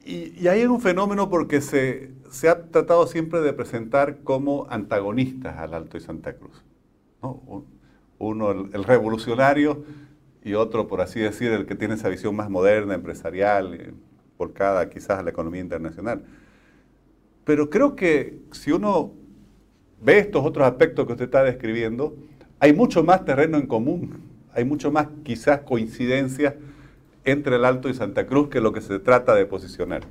Y, 0.05 0.47
ahí 0.47 0.61
hay 0.61 0.65
un 0.65 0.79
fenómeno 0.79 1.29
porque 1.29 1.61
se, 1.61 2.11
se, 2.29 2.49
ha 2.49 2.69
tratado 2.69 3.07
siempre 3.07 3.41
de 3.41 3.53
presentar 3.53 4.19
como 4.23 4.67
antagonistas 4.69 5.57
al 5.57 5.73
Alto 5.73 5.97
y 5.97 6.01
Santa 6.01 6.33
Cruz. 6.33 6.63
Uno, 8.19 8.51
el, 8.51 8.83
revolucionario, 8.83 9.83
y 10.47 10.55
otro, 10.55 10.87
por 10.87 11.01
así 11.01 11.19
decir, 11.19 11.51
el 11.51 11.65
que 11.65 11.75
tiene 11.75 11.95
esa 11.95 12.09
visión 12.09 12.35
más 12.35 12.49
moderna, 12.49 12.93
empresarial, 12.95 13.93
volcada 14.37 14.89
quizás 14.89 15.19
a 15.19 15.23
la 15.23 15.29
economía 15.29 15.61
internacional. 15.61 16.23
Pero 17.43 17.69
creo 17.69 17.95
que 17.95 18.39
si 18.51 18.71
uno 18.71 19.13
ve 20.01 20.19
estos 20.19 20.45
otros 20.45 20.67
aspectos 20.67 21.05
que 21.05 21.13
usted 21.13 21.25
está 21.25 21.43
describiendo, 21.43 22.15
hay 22.59 22.73
mucho 22.73 23.03
más 23.03 23.25
terreno 23.25 23.57
en 23.57 23.67
común, 23.67 24.21
hay 24.53 24.65
mucho 24.65 24.91
más 24.91 25.07
quizás 25.23 25.61
coincidencia 25.61 26.55
entre 27.23 27.57
el 27.57 27.65
Alto 27.65 27.89
y 27.89 27.93
Santa 27.93 28.25
Cruz 28.25 28.49
que 28.49 28.61
lo 28.61 28.73
que 28.73 28.81
se 28.81 28.99
trata 28.99 29.35
de 29.35 29.45
posicionar. 29.45 30.03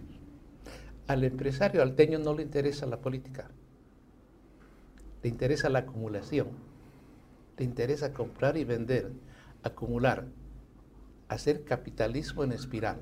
Al 1.06 1.24
empresario 1.24 1.82
alteño 1.82 2.18
no 2.18 2.34
le 2.34 2.42
interesa 2.42 2.84
la 2.86 2.98
política, 2.98 3.48
le 5.22 5.28
interesa 5.28 5.68
la 5.68 5.80
acumulación, 5.80 6.48
le 7.56 7.64
interesa 7.64 8.12
comprar 8.12 8.56
y 8.56 8.64
vender, 8.64 9.10
acumular, 9.66 10.26
hacer 11.28 11.64
capitalismo 11.64 12.44
en 12.44 12.52
espiral. 12.52 13.00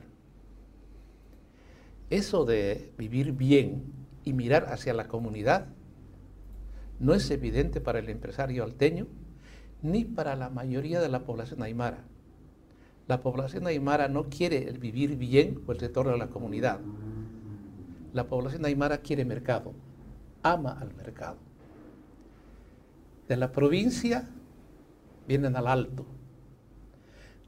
Eso 2.11 2.44
de 2.44 2.92
vivir 2.99 3.33
bien 3.33 3.85
y 4.25 4.33
mirar 4.33 4.66
hacia 4.73 4.94
la 4.94 5.09
comunidad 5.09 5.66
no 7.00 7.14
es 7.14 7.30
evidente 7.30 7.80
para 7.80 7.99
el 7.99 8.09
empresario 8.09 8.64
alteño 8.64 9.06
ni 9.83 10.04
para 10.04 10.37
la 10.37 10.49
mayoría 10.49 11.00
de 11.00 11.09
la 11.09 11.25
población 11.25 11.62
aymara. 11.62 12.04
La 13.06 13.21
población 13.21 13.66
aymara 13.66 14.09
no 14.09 14.30
quiere 14.30 14.68
el 14.68 14.78
vivir 14.78 15.16
bien 15.16 15.62
o 15.66 15.73
el 15.73 15.78
retorno 15.78 16.12
a 16.12 16.16
la 16.16 16.28
comunidad. 16.28 16.80
La 18.14 18.26
población 18.28 18.64
aymara 18.64 18.99
quiere 18.99 19.25
mercado, 19.25 19.75
ama 20.42 20.73
al 20.80 20.94
mercado. 20.94 21.37
De 23.28 23.37
la 23.37 23.52
provincia 23.52 24.28
vienen 25.26 25.56
al 25.56 25.66
alto. 25.66 26.06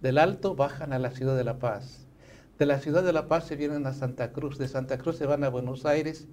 Del 0.07 0.19
alto 0.19 0.55
bajan 0.55 0.93
a 0.93 1.01
la 1.01 1.11
ciudad 1.11 1.37
de 1.37 1.43
La 1.43 1.59
Paz. 1.59 2.07
De 2.61 2.65
la 2.65 2.79
ciudad 2.79 3.03
de 3.03 3.13
La 3.13 3.27
Paz 3.27 3.45
se 3.45 3.57
vienen 3.57 3.89
a 3.89 3.93
Santa 3.93 4.31
Cruz. 4.31 4.57
De 4.57 4.69
Santa 4.69 4.99
Cruz 4.99 5.17
se 5.17 5.27
van 5.27 5.43
a 5.43 5.49
Buenos 5.49 5.85
Aires 5.85 6.29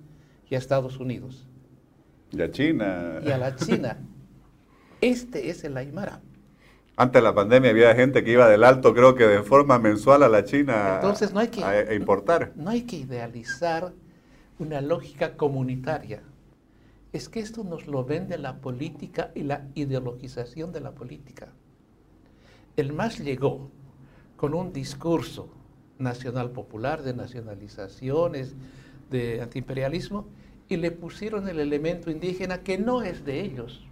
y 0.48 0.54
a 0.54 0.60
Estados 0.60 1.00
Unidos. 1.00 1.48
Y 2.30 2.40
a 2.44 2.52
China. 2.52 3.20
Y 3.26 3.32
a 3.32 3.40
la 3.40 3.56
China. 3.56 3.98
Este 5.02 5.50
es 5.50 5.64
el 5.64 5.76
Aymara. 5.76 6.22
Antes 6.98 7.20
de 7.20 7.24
la 7.24 7.34
pandemia 7.34 7.72
había 7.72 7.96
gente 7.96 8.24
que 8.24 8.34
iba 8.34 8.48
del 8.48 8.64
alto, 8.64 8.94
creo 8.94 9.16
que 9.16 9.26
de 9.26 9.42
forma 9.42 9.80
mensual 9.80 10.22
a 10.22 10.30
la 10.30 10.46
China 10.46 10.98
Entonces 10.98 11.34
no 11.34 11.40
hay 11.40 11.48
que, 11.48 11.64
a, 11.64 11.96
importar. 11.96 12.52
No 12.56 12.70
hay 12.70 12.84
que 12.84 12.98
idealizar 12.98 13.92
una 14.60 14.82
lógica 14.82 15.36
comunitaria. 15.36 16.22
Es 17.12 17.28
que 17.28 17.40
esto 17.40 17.64
nos 17.64 17.88
lo 17.88 18.06
vende 18.06 18.38
la 18.38 18.58
política 18.58 19.32
y 19.34 19.42
la 19.42 19.66
ideologización 19.74 20.72
de 20.72 20.82
la 20.82 20.92
política. 20.92 21.54
El 22.76 22.94
MAS 22.94 23.20
llegó 23.20 23.70
con 24.36 24.54
un 24.54 24.74
discurso 24.74 25.50
nacional 26.00 26.52
popular 26.52 27.04
de 27.04 27.14
nacionalizaciones, 27.14 28.56
de 29.10 29.42
antiimperialismo, 29.42 30.28
y 30.68 30.78
le 30.78 30.92
pusieron 30.92 31.48
el 31.48 31.60
elemento 31.60 32.10
indígena 32.10 32.64
que 32.64 32.78
no 32.78 33.02
es 33.02 33.26
de 33.26 33.42
ellos 33.42 33.88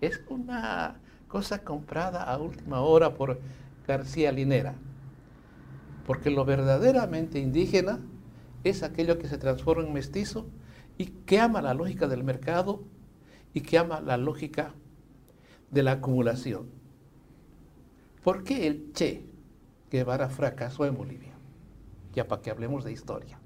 es 0.00 0.20
una 0.28 1.00
cosa 1.28 1.62
comprada 1.62 2.22
a 2.24 2.38
última 2.38 2.80
hora 2.80 3.14
por 3.14 3.40
García 3.86 4.32
Linera. 4.32 4.74
Porque 6.06 6.30
lo 6.30 6.44
verdaderamente 6.44 7.38
indígena 7.38 8.00
es 8.64 8.82
aquello 8.82 9.18
que 9.18 9.28
se 9.28 9.38
transforma 9.38 9.84
en 9.84 9.92
mestizo 9.92 10.46
y 10.98 11.06
que 11.06 11.38
ama 11.38 11.62
la 11.62 11.74
lógica 11.74 12.08
del 12.08 12.24
mercado 12.24 12.82
y 13.54 13.60
que 13.60 13.78
ama 13.78 14.00
la 14.00 14.16
lógica 14.16 14.74
de 15.70 15.82
la 15.82 15.92
acumulación. 15.92 16.79
¿Por 18.22 18.44
qué 18.44 18.66
el 18.66 18.92
Che 18.92 19.24
Guevara 19.90 20.28
fracasó 20.28 20.84
en 20.84 20.96
Bolivia? 20.96 21.32
Ya 22.12 22.26
para 22.28 22.42
que 22.42 22.50
hablemos 22.50 22.84
de 22.84 22.92
historia. 22.92 23.38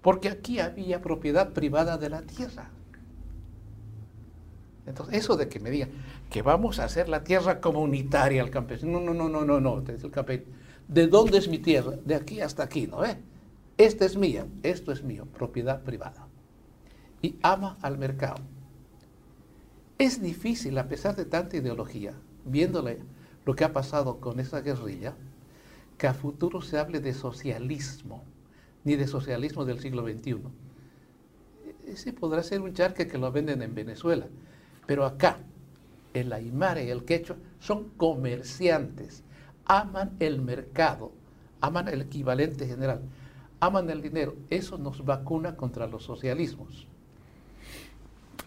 Porque 0.00 0.28
aquí 0.28 0.60
había 0.60 1.02
propiedad 1.02 1.52
privada 1.52 1.98
de 1.98 2.08
la 2.08 2.22
tierra. 2.22 2.70
Entonces, 4.86 5.16
eso 5.16 5.36
de 5.36 5.48
que 5.48 5.58
me 5.58 5.70
digan 5.70 5.90
que 6.30 6.42
vamos 6.42 6.78
a 6.78 6.84
hacer 6.84 7.08
la 7.08 7.24
tierra 7.24 7.60
comunitaria 7.60 8.40
al 8.40 8.50
campesino, 8.50 9.00
no, 9.00 9.12
no, 9.12 9.28
no, 9.28 9.28
no, 9.28 9.44
no, 9.44 9.60
no, 9.60 9.84
el 9.86 10.10
campesino. 10.10 10.52
¿De 10.86 11.08
dónde 11.08 11.38
es 11.38 11.48
mi 11.48 11.58
tierra? 11.58 11.96
De 12.04 12.14
aquí 12.14 12.40
hasta 12.40 12.62
aquí, 12.62 12.86
¿no? 12.86 13.04
Eh? 13.04 13.18
Esta 13.76 14.04
es 14.04 14.16
mía, 14.16 14.46
esto 14.62 14.92
es 14.92 15.02
mío, 15.02 15.26
propiedad 15.26 15.82
privada. 15.82 16.28
Y 17.20 17.36
ama 17.42 17.76
al 17.82 17.98
mercado. 17.98 18.42
Es 19.98 20.22
difícil, 20.22 20.78
a 20.78 20.88
pesar 20.88 21.16
de 21.16 21.24
tanta 21.24 21.56
ideología, 21.56 22.14
viéndole 22.44 23.00
lo 23.46 23.54
que 23.54 23.64
ha 23.64 23.72
pasado 23.72 24.18
con 24.20 24.40
esa 24.40 24.60
guerrilla, 24.60 25.14
que 25.96 26.08
a 26.08 26.14
futuro 26.14 26.60
se 26.60 26.78
hable 26.78 27.00
de 27.00 27.14
socialismo, 27.14 28.22
ni 28.84 28.96
de 28.96 29.06
socialismo 29.06 29.64
del 29.64 29.78
siglo 29.78 30.02
XXI. 30.02 30.38
Ese 31.86 32.12
podrá 32.12 32.42
ser 32.42 32.60
un 32.60 32.74
charque 32.74 33.06
que 33.06 33.18
lo 33.18 33.30
venden 33.30 33.62
en 33.62 33.74
Venezuela, 33.74 34.26
pero 34.86 35.06
acá, 35.06 35.38
el 36.12 36.32
aymara 36.32 36.82
y 36.82 36.90
el 36.90 37.04
quechua 37.04 37.36
son 37.60 37.90
comerciantes, 37.96 39.22
aman 39.64 40.16
el 40.18 40.42
mercado, 40.42 41.12
aman 41.60 41.88
el 41.88 42.02
equivalente 42.02 42.66
general, 42.66 43.00
aman 43.60 43.88
el 43.90 44.02
dinero. 44.02 44.34
Eso 44.50 44.76
nos 44.76 45.04
vacuna 45.04 45.56
contra 45.56 45.86
los 45.86 46.02
socialismos. 46.02 46.88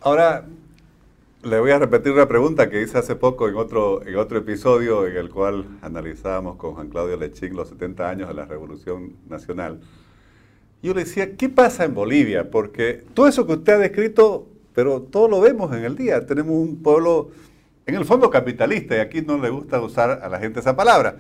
Ahora, 0.02 0.46
le 1.44 1.60
voy 1.60 1.72
a 1.72 1.80
repetir 1.80 2.12
una 2.12 2.28
pregunta 2.28 2.70
que 2.70 2.82
hice 2.82 2.98
hace 2.98 3.16
poco 3.16 3.48
en 3.48 3.56
otro, 3.56 4.06
en 4.06 4.16
otro 4.18 4.40
episodio 4.40 5.08
en 5.08 5.16
el 5.16 5.30
cual 5.30 5.66
analizábamos 5.82 6.58
con 6.58 6.74
Juan 6.74 6.90
Claudio 6.90 7.18
Lechín 7.18 7.56
los 7.56 7.70
70 7.70 8.10
años 8.10 8.28
de 8.28 8.34
la 8.34 8.46
Revolución 8.46 9.14
Nacional. 9.30 9.80
Yo 10.82 10.94
le 10.94 11.04
decía, 11.04 11.36
¿qué 11.36 11.50
pasa 11.50 11.86
en 11.86 11.94
Bolivia? 11.94 12.50
Porque 12.50 13.04
todo 13.14 13.28
eso 13.28 13.46
que 13.46 13.54
usted 13.54 13.74
ha 13.74 13.78
descrito 13.78 14.48
pero 14.80 15.02
todo 15.02 15.28
lo 15.28 15.42
vemos 15.42 15.76
en 15.76 15.84
el 15.84 15.98
día. 15.98 16.26
Tenemos 16.26 16.54
un 16.54 16.82
pueblo, 16.82 17.32
en 17.86 17.96
el 17.96 18.06
fondo, 18.06 18.30
capitalista, 18.30 18.96
y 18.96 19.00
aquí 19.00 19.22
no 19.22 19.38
le 19.38 19.50
gusta 19.50 19.82
usar 19.82 20.22
a 20.24 20.30
la 20.30 20.40
gente 20.40 20.62
esa 20.62 20.74
palabra. 20.76 21.18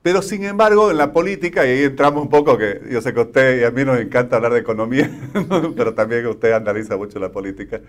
Pero 0.00 0.22
sin 0.22 0.44
embargo, 0.44 0.92
en 0.92 0.98
la 0.98 1.12
política, 1.12 1.66
y 1.66 1.70
ahí 1.70 1.82
entramos 1.82 2.22
un 2.22 2.28
poco, 2.28 2.56
que 2.56 2.82
yo 2.88 3.00
sé 3.00 3.12
que 3.12 3.20
usted 3.20 3.62
y 3.62 3.64
a 3.64 3.72
mí 3.72 3.84
nos 3.84 3.98
encanta 3.98 4.36
hablar 4.36 4.52
de 4.52 4.60
economía, 4.60 5.10
pero 5.76 5.94
también 5.94 6.24
usted 6.26 6.52
analiza 6.52 6.96
mucho 6.96 7.18
la 7.18 7.32
política. 7.32 7.80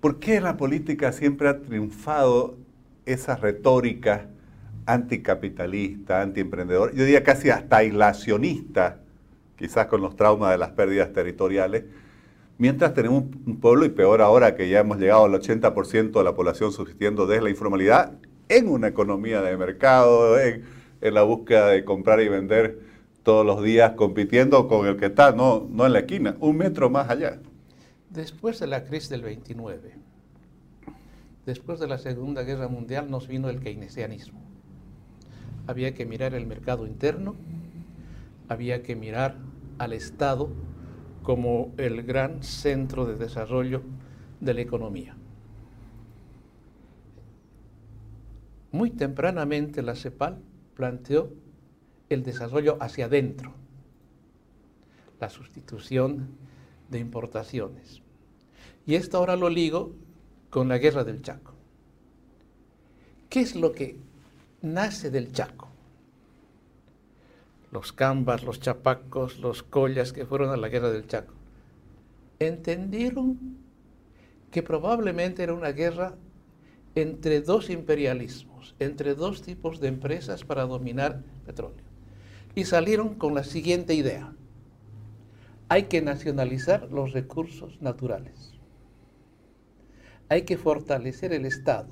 ¿Por 0.00 0.20
qué 0.20 0.40
la 0.40 0.56
política 0.56 1.12
siempre 1.12 1.48
ha 1.48 1.60
triunfado 1.60 2.56
esa 3.04 3.34
retórica 3.34 4.28
anticapitalista, 4.86 6.22
antiemprendedor, 6.22 6.94
yo 6.94 7.04
diría 7.04 7.24
casi 7.24 7.50
hasta 7.50 7.78
aislacionista, 7.78 9.00
quizás 9.56 9.86
con 9.86 10.00
los 10.00 10.16
traumas 10.16 10.52
de 10.52 10.58
las 10.58 10.70
pérdidas 10.70 11.12
territoriales, 11.12 11.84
mientras 12.58 12.94
tenemos 12.94 13.24
un 13.44 13.60
pueblo, 13.60 13.84
y 13.84 13.88
peor 13.90 14.22
ahora 14.22 14.54
que 14.54 14.68
ya 14.68 14.80
hemos 14.80 14.98
llegado 14.98 15.24
al 15.24 15.32
80% 15.32 16.12
de 16.12 16.24
la 16.24 16.34
población 16.34 16.72
subsistiendo 16.72 17.26
desde 17.26 17.42
la 17.42 17.50
informalidad, 17.50 18.12
en 18.48 18.68
una 18.68 18.88
economía 18.88 19.42
de 19.42 19.56
mercado, 19.56 20.38
en, 20.38 20.64
en, 21.00 21.14
la 21.14 21.22
búsqueda 21.22 21.68
de 21.68 21.84
comprar 21.84 22.20
y 22.20 22.28
vender 22.28 22.78
todos 23.24 23.44
los 23.44 23.62
días, 23.62 23.92
compitiendo 23.92 24.68
con 24.68 24.86
el 24.86 24.96
que 24.96 25.06
está, 25.06 25.32
no, 25.32 25.66
no 25.70 25.84
en 25.86 25.92
la 25.92 25.98
esquina, 25.98 26.36
un 26.40 26.56
metro 26.56 26.88
más 26.88 27.10
allá. 27.10 27.40
Después 28.10 28.58
de 28.58 28.66
la 28.66 28.84
crisis 28.84 29.10
del 29.10 29.22
29, 29.22 29.94
después 31.44 31.78
de 31.78 31.86
la 31.86 31.98
Segunda 31.98 32.42
Guerra 32.42 32.66
Mundial, 32.66 33.10
nos 33.10 33.28
vino 33.28 33.50
el 33.50 33.60
keynesianismo. 33.60 34.40
Había 35.66 35.92
que 35.92 36.06
mirar 36.06 36.32
el 36.34 36.46
mercado 36.46 36.86
interno, 36.86 37.36
había 38.48 38.82
que 38.82 38.96
mirar 38.96 39.36
al 39.76 39.92
Estado 39.92 40.48
como 41.22 41.74
el 41.76 42.02
gran 42.02 42.42
centro 42.42 43.04
de 43.04 43.16
desarrollo 43.16 43.82
de 44.40 44.54
la 44.54 44.62
economía. 44.62 45.14
Muy 48.72 48.90
tempranamente 48.90 49.82
la 49.82 49.94
CEPAL 49.94 50.38
planteó 50.74 51.30
el 52.08 52.22
desarrollo 52.22 52.78
hacia 52.80 53.04
adentro, 53.04 53.52
la 55.20 55.28
sustitución 55.28 56.47
de 56.88 56.98
importaciones. 56.98 58.02
Y 58.86 58.94
esto 58.94 59.18
ahora 59.18 59.36
lo 59.36 59.48
ligo 59.48 59.92
con 60.50 60.68
la 60.68 60.78
guerra 60.78 61.04
del 61.04 61.22
Chaco. 61.22 61.52
¿Qué 63.28 63.40
es 63.40 63.54
lo 63.54 63.72
que 63.72 63.96
nace 64.62 65.10
del 65.10 65.32
Chaco? 65.32 65.68
Los 67.70 67.92
cambas, 67.92 68.42
los 68.42 68.60
chapacos, 68.60 69.38
los 69.40 69.62
collas 69.62 70.14
que 70.14 70.24
fueron 70.24 70.50
a 70.50 70.56
la 70.56 70.68
guerra 70.68 70.90
del 70.90 71.06
Chaco. 71.06 71.34
Entendieron 72.38 73.58
que 74.50 74.62
probablemente 74.62 75.42
era 75.42 75.52
una 75.52 75.72
guerra 75.72 76.14
entre 76.94 77.42
dos 77.42 77.68
imperialismos, 77.68 78.74
entre 78.78 79.14
dos 79.14 79.42
tipos 79.42 79.80
de 79.80 79.88
empresas 79.88 80.44
para 80.44 80.64
dominar 80.64 81.22
petróleo. 81.44 81.84
Y 82.54 82.64
salieron 82.64 83.14
con 83.14 83.34
la 83.34 83.44
siguiente 83.44 83.94
idea. 83.94 84.32
Hay 85.70 85.84
que 85.84 86.00
nacionalizar 86.00 86.90
los 86.90 87.12
recursos 87.12 87.80
naturales. 87.82 88.54
Hay 90.30 90.42
que 90.42 90.56
fortalecer 90.56 91.34
el 91.34 91.44
Estado. 91.44 91.88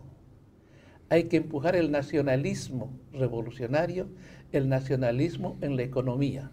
Hay 1.11 1.25
que 1.25 1.37
empujar 1.37 1.77
el 1.77 1.91
nacionalismo 1.91 2.99
revolucionario, 3.13 4.09
el 4.53 4.71
nacionalismo 4.71 5.59
en 5.61 5.77
la 5.77 5.83
economía. 5.83 6.51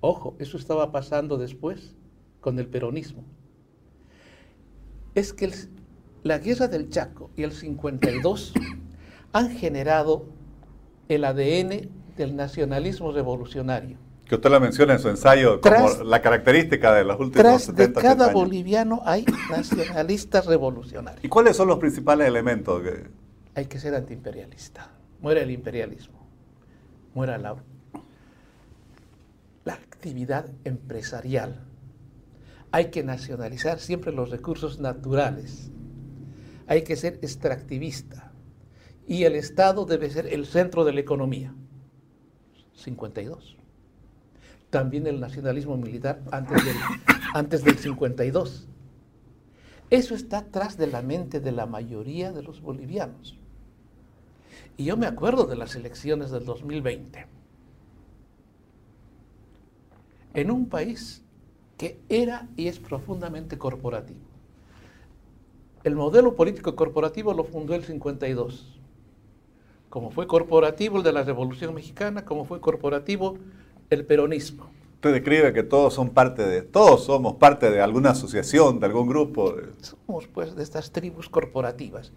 Ojo, 0.00 0.36
eso 0.38 0.56
estaba 0.56 0.90
pasando 0.90 1.36
después 1.36 1.94
con 2.40 2.58
el 2.58 2.66
peronismo. 2.66 3.22
Es 5.14 5.34
que 5.34 5.52
la 6.22 6.38
guerra 6.38 6.66
del 6.66 6.88
Chaco 6.88 7.30
y 7.36 7.42
el 7.42 7.52
52 7.52 8.54
han 9.32 9.50
generado 9.50 10.24
el 11.08 11.24
ADN 11.24 11.90
del 12.16 12.36
nacionalismo 12.36 13.12
revolucionario 13.12 13.98
que 14.32 14.36
usted 14.36 14.50
la 14.50 14.60
menciona 14.60 14.94
en 14.94 14.98
su 14.98 15.10
ensayo 15.10 15.60
como 15.60 16.04
la 16.04 16.22
característica 16.22 16.94
de 16.94 17.04
los 17.04 17.20
últimos 17.20 17.42
tras 17.42 17.64
70, 17.64 18.00
de 18.00 18.06
cada 18.06 18.32
boliviano 18.32 19.02
hay 19.04 19.26
nacionalistas 19.50 20.46
revolucionarios. 20.46 21.22
¿Y 21.22 21.28
cuáles 21.28 21.54
son 21.54 21.68
los 21.68 21.78
principales 21.78 22.26
elementos? 22.28 22.80
Que... 22.80 23.10
Hay 23.54 23.66
que 23.66 23.78
ser 23.78 23.94
antiimperialista. 23.94 24.90
Muere 25.20 25.42
el 25.42 25.50
imperialismo. 25.50 26.26
Muera 27.12 27.36
la, 27.36 27.56
la 29.66 29.74
actividad 29.74 30.46
empresarial. 30.64 31.66
Hay 32.70 32.86
que 32.86 33.02
nacionalizar 33.02 33.80
siempre 33.80 34.12
los 34.12 34.30
recursos 34.30 34.78
naturales. 34.78 35.70
Hay 36.68 36.84
que 36.84 36.96
ser 36.96 37.18
extractivista. 37.20 38.32
Y 39.06 39.24
el 39.24 39.34
Estado 39.34 39.84
debe 39.84 40.08
ser 40.08 40.26
el 40.28 40.46
centro 40.46 40.86
de 40.86 40.94
la 40.94 41.00
economía. 41.00 41.54
52 42.72 43.58
también 44.72 45.06
el 45.06 45.20
nacionalismo 45.20 45.76
militar 45.76 46.22
antes 46.32 46.64
del, 46.64 46.76
antes 47.34 47.62
del 47.62 47.76
52. 47.76 48.66
Eso 49.90 50.14
está 50.14 50.38
atrás 50.38 50.78
de 50.78 50.86
la 50.86 51.02
mente 51.02 51.40
de 51.40 51.52
la 51.52 51.66
mayoría 51.66 52.32
de 52.32 52.42
los 52.42 52.62
bolivianos. 52.62 53.38
Y 54.78 54.84
yo 54.84 54.96
me 54.96 55.06
acuerdo 55.06 55.44
de 55.44 55.56
las 55.56 55.76
elecciones 55.76 56.30
del 56.30 56.46
2020. 56.46 57.26
En 60.32 60.50
un 60.50 60.66
país 60.70 61.22
que 61.76 62.00
era 62.08 62.48
y 62.56 62.68
es 62.68 62.78
profundamente 62.78 63.58
corporativo. 63.58 64.20
El 65.84 65.96
modelo 65.96 66.34
político 66.34 66.74
corporativo 66.74 67.34
lo 67.34 67.44
fundó 67.44 67.74
el 67.74 67.84
52. 67.84 68.80
Como 69.90 70.10
fue 70.10 70.26
corporativo 70.26 70.96
el 70.96 71.02
de 71.02 71.12
la 71.12 71.24
Revolución 71.24 71.74
Mexicana, 71.74 72.24
como 72.24 72.46
fue 72.46 72.62
corporativo 72.62 73.36
el 73.94 74.04
peronismo. 74.04 74.70
Usted 74.94 75.12
describe 75.14 75.52
que 75.52 75.62
todos 75.62 75.94
son 75.94 76.10
parte 76.10 76.46
de, 76.46 76.62
todos 76.62 77.04
somos 77.04 77.34
parte 77.34 77.70
de 77.70 77.80
alguna 77.80 78.10
asociación, 78.10 78.78
de 78.78 78.86
algún 78.86 79.08
grupo. 79.08 79.54
Somos 79.80 80.28
pues 80.28 80.54
de 80.54 80.62
estas 80.62 80.92
tribus 80.92 81.28
corporativas. 81.28 82.12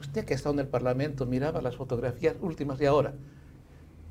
Usted 0.00 0.24
que 0.24 0.34
está 0.34 0.50
en 0.50 0.58
el 0.58 0.68
Parlamento 0.68 1.24
miraba 1.24 1.62
las 1.62 1.76
fotografías 1.76 2.36
últimas 2.42 2.78
de 2.78 2.86
ahora. 2.86 3.14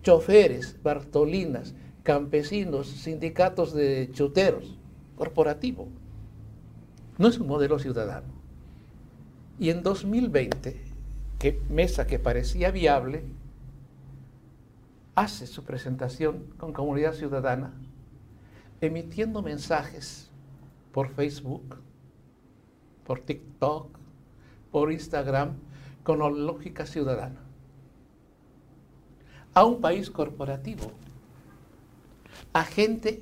Choferes, 0.02 0.82
bartolinas, 0.82 1.76
campesinos, 2.02 2.88
sindicatos 2.88 3.74
de 3.74 4.10
chuteros, 4.12 4.78
corporativo. 5.16 5.88
No 7.20 7.28
es 7.28 7.38
un 7.38 7.48
modelo 7.48 7.78
ciudadano. 7.78 8.34
Y 9.60 9.70
en 9.70 9.84
2020, 9.84 10.82
que 11.38 11.60
mesa 11.70 12.08
que 12.08 12.18
parecía 12.18 12.72
viable, 12.72 13.24
hace 15.16 15.48
su 15.48 15.64
presentación 15.64 16.46
con 16.58 16.74
comunidad 16.74 17.14
ciudadana, 17.14 17.74
emitiendo 18.80 19.42
mensajes 19.42 20.30
por 20.92 21.10
Facebook, 21.10 21.78
por 23.06 23.20
TikTok, 23.20 23.98
por 24.72 24.92
Instagram, 24.92 25.56
con 26.04 26.20
la 26.20 26.30
lógica 26.30 26.86
ciudadana. 26.86 27.42
A 29.54 29.66
un 29.66 29.82
país 29.82 30.10
corporativo, 30.10 30.92
a 32.54 32.64
gente 32.64 33.22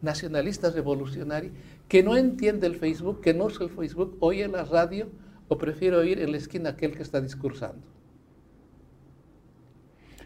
nacionalista 0.00 0.70
revolucionaria 0.70 1.50
que 1.88 2.02
no 2.02 2.16
entiende 2.16 2.66
el 2.66 2.76
Facebook, 2.76 3.20
que 3.20 3.34
no 3.34 3.46
usa 3.46 3.66
el 3.66 3.70
Facebook, 3.70 4.16
oye 4.20 4.46
la 4.48 4.64
radio 4.64 5.08
o 5.48 5.58
prefiere 5.58 5.96
oír 5.96 6.20
en 6.20 6.32
la 6.32 6.38
esquina 6.38 6.70
aquel 6.70 6.96
que 6.96 7.02
está 7.02 7.20
discursando. 7.20 7.82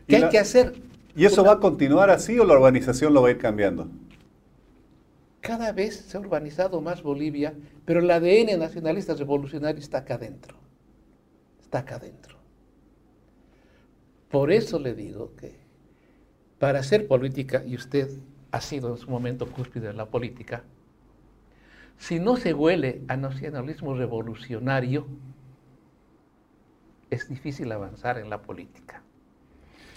¿Qué 0.06 0.16
hay 0.16 0.28
que 0.28 0.38
hacer? 0.38 0.74
¿Y 1.14 1.27
eso 1.27 1.44
va 1.44 1.53
a 1.53 1.61
continuar 1.61 2.11
así 2.11 2.38
o 2.38 2.44
la 2.44 2.55
urbanización 2.55 3.12
lo 3.12 3.22
va 3.22 3.29
a 3.29 3.31
ir 3.33 3.38
cambiando? 3.38 3.88
Cada 5.40 5.72
vez 5.72 5.96
se 5.96 6.16
ha 6.16 6.20
urbanizado 6.20 6.81
más 6.81 7.03
Bolivia, 7.03 7.55
pero 7.85 8.01
el 8.01 8.11
ADN 8.11 8.59
nacionalista 8.59 9.14
revolucionario 9.14 9.81
está 9.81 9.98
acá 9.98 10.14
adentro. 10.14 10.57
Está 11.61 11.81
acá 11.81 11.96
adentro. 11.96 12.37
Por 14.31 14.51
eso 14.51 14.79
le 14.79 14.94
digo 14.94 15.35
que 15.37 15.61
para 16.59 16.79
hacer 16.79 17.09
política, 17.09 17.62
y 17.66 17.75
usted 17.75 18.09
ha 18.53 18.61
sido 18.61 18.90
en 18.90 18.96
su 18.96 19.11
momento 19.11 19.51
cúspide 19.51 19.88
de 19.88 19.94
la 19.94 20.07
política, 20.07 20.62
si 21.98 22.18
no 22.18 22.37
se 22.37 22.55
huele 22.55 23.03
a 23.09 23.16
nacionalismo 23.16 23.94
revolucionario, 23.94 25.07
es 27.11 27.29
difícil 27.29 27.70
avanzar 27.72 28.18
en 28.18 28.31
la 28.31 28.40
política. 28.40 29.01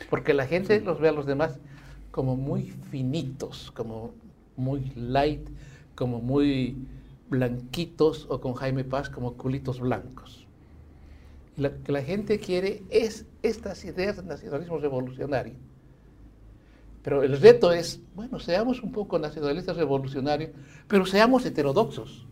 Porque 0.10 0.34
la 0.34 0.46
gente 0.46 0.80
los 0.82 1.00
ve 1.00 1.10
a 1.10 1.12
los 1.12 1.26
demás 1.26 1.60
como 2.12 2.36
muy 2.36 2.72
finitos, 2.92 3.72
como 3.72 4.14
muy 4.56 4.92
light, 4.96 5.48
como 5.96 6.22
muy 6.22 6.78
blanquitos 7.30 8.28
o 8.30 8.40
con 8.40 8.54
Jaime 8.54 8.84
Paz 8.84 9.10
como 9.10 9.34
culitos 9.34 9.80
blancos. 9.80 10.46
lo 11.58 11.72
que 11.84 11.92
la 11.92 12.04
gente 12.04 12.40
quiere 12.40 12.84
es 12.90 13.26
estas 13.42 13.84
ideas 13.86 14.18
de 14.18 14.24
nacionalismo 14.24 14.78
revolucionario. 14.78 15.54
Pero 17.02 17.22
el 17.22 17.40
reto 17.40 17.72
es, 17.72 18.02
bueno, 18.16 18.40
seamos 18.40 18.82
un 18.82 18.92
poco 18.92 19.20
nacionalistas 19.20 19.78
revolucionarios, 19.78 20.52
pero 20.88 21.06
seamos 21.06 21.46
heterodoxos. 21.46 22.26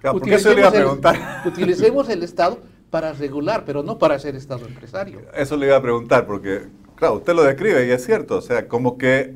Claro, 0.00 0.18
utilicemos, 0.18 0.64
a 0.64 0.70
preguntar. 0.70 1.42
El, 1.44 1.50
utilicemos 1.50 2.08
el 2.08 2.22
Estado 2.22 2.60
para 2.90 3.12
regular, 3.12 3.64
pero 3.66 3.82
no 3.82 3.98
para 3.98 4.18
ser 4.18 4.36
Estado 4.36 4.66
empresario. 4.66 5.22
Eso 5.34 5.56
le 5.56 5.66
iba 5.66 5.76
a 5.76 5.82
preguntar, 5.82 6.26
porque, 6.26 6.68
claro, 6.98 7.14
usted 7.14 7.34
lo 7.34 7.44
describe 7.44 7.86
y 7.86 7.90
es 7.90 8.04
cierto, 8.04 8.36
o 8.36 8.40
sea, 8.40 8.66
como 8.66 8.98
que 8.98 9.34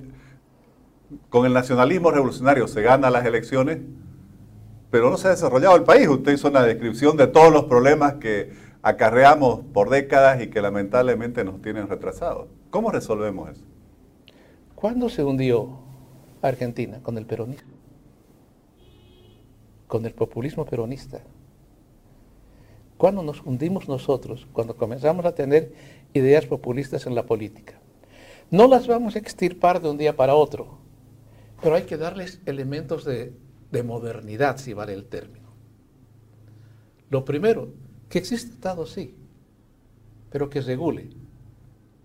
con 1.29 1.47
el 1.47 1.53
nacionalismo 1.53 2.11
revolucionario 2.11 2.67
se 2.67 2.83
gana 2.83 3.09
las 3.09 3.25
elecciones, 3.25 3.79
pero 4.91 5.11
no 5.11 5.17
se 5.17 5.29
ha 5.29 5.31
desarrollado 5.31 5.77
el 5.77 5.85
país. 5.85 6.09
Usted 6.09 6.33
hizo 6.33 6.49
una 6.49 6.65
descripción 6.65 7.17
de 7.17 7.29
todos 7.29 7.53
los 7.53 7.65
problemas 7.65 8.15
que 8.15 8.53
acarreamos 8.83 9.61
por 9.73 9.91
décadas 9.91 10.43
y 10.43 10.49
que 10.49 10.61
lamentablemente 10.61 11.45
nos 11.45 11.63
tienen 11.63 11.89
retrasados. 11.89 12.49
¿Cómo 12.71 12.91
resolvemos 12.91 13.51
eso? 13.51 13.63
¿Cuándo 14.75 15.09
se 15.09 15.23
hundió 15.23 15.79
Argentina? 16.43 16.99
Con 17.01 17.17
el 17.17 17.27
peronismo. 17.27 17.71
Con 19.87 20.05
el 20.05 20.13
populismo 20.13 20.65
peronista. 20.67 21.21
¿Cuándo 22.99 23.23
nos 23.23 23.41
hundimos 23.43 23.89
nosotros? 23.89 24.47
Cuando 24.53 24.77
comenzamos 24.77 25.25
a 25.25 25.35
tener 25.35 25.73
ideas 26.15 26.47
populistas 26.47 27.07
en 27.07 27.15
la 27.15 27.27
política. 27.27 27.81
No 28.51 28.69
las 28.69 28.87
vamos 28.87 29.17
a 29.17 29.19
extirpar 29.19 29.81
de 29.81 29.91
un 29.91 29.99
día 29.99 30.17
para 30.17 30.35
otro, 30.35 30.79
pero 31.63 31.75
hay 31.75 31.83
que 31.83 31.97
darles 31.97 32.41
elementos 32.45 33.05
de, 33.05 33.33
de 33.71 33.83
modernidad, 33.83 34.59
si 34.59 34.75
vale 34.75 34.93
el 34.93 35.07
término. 35.07 35.49
Lo 37.09 37.25
primero, 37.25 37.69
que 38.09 38.19
existe 38.19 38.53
Estado, 38.53 38.87
sí, 38.87 39.15
pero 40.31 40.51
que 40.51 40.61
regule, 40.61 41.11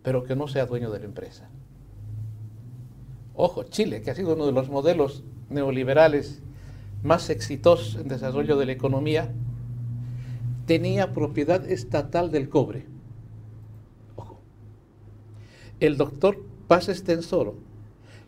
pero 0.04 0.24
que 0.24 0.36
no 0.36 0.48
sea 0.48 0.66
dueño 0.66 0.92
de 0.92 1.00
la 1.00 1.06
empresa. 1.06 1.50
Ojo, 3.36 3.64
Chile, 3.64 4.02
que 4.02 4.12
ha 4.12 4.16
sido 4.16 4.34
uno 4.34 4.46
de 4.46 4.52
los 4.52 4.70
modelos 4.70 5.24
neoliberales 5.50 6.42
más 7.04 7.30
exitosos 7.30 7.96
en 7.96 8.08
desarrollo 8.08 8.58
de 8.58 8.66
la 8.66 8.72
economía, 8.72 9.32
tenía 10.66 11.14
propiedad 11.14 11.70
estatal 11.70 12.32
del 12.32 12.50
cobre. 12.50 12.86
El 15.80 15.96
doctor 15.98 16.44
Paz 16.68 16.90
Estensoro, 16.90 17.56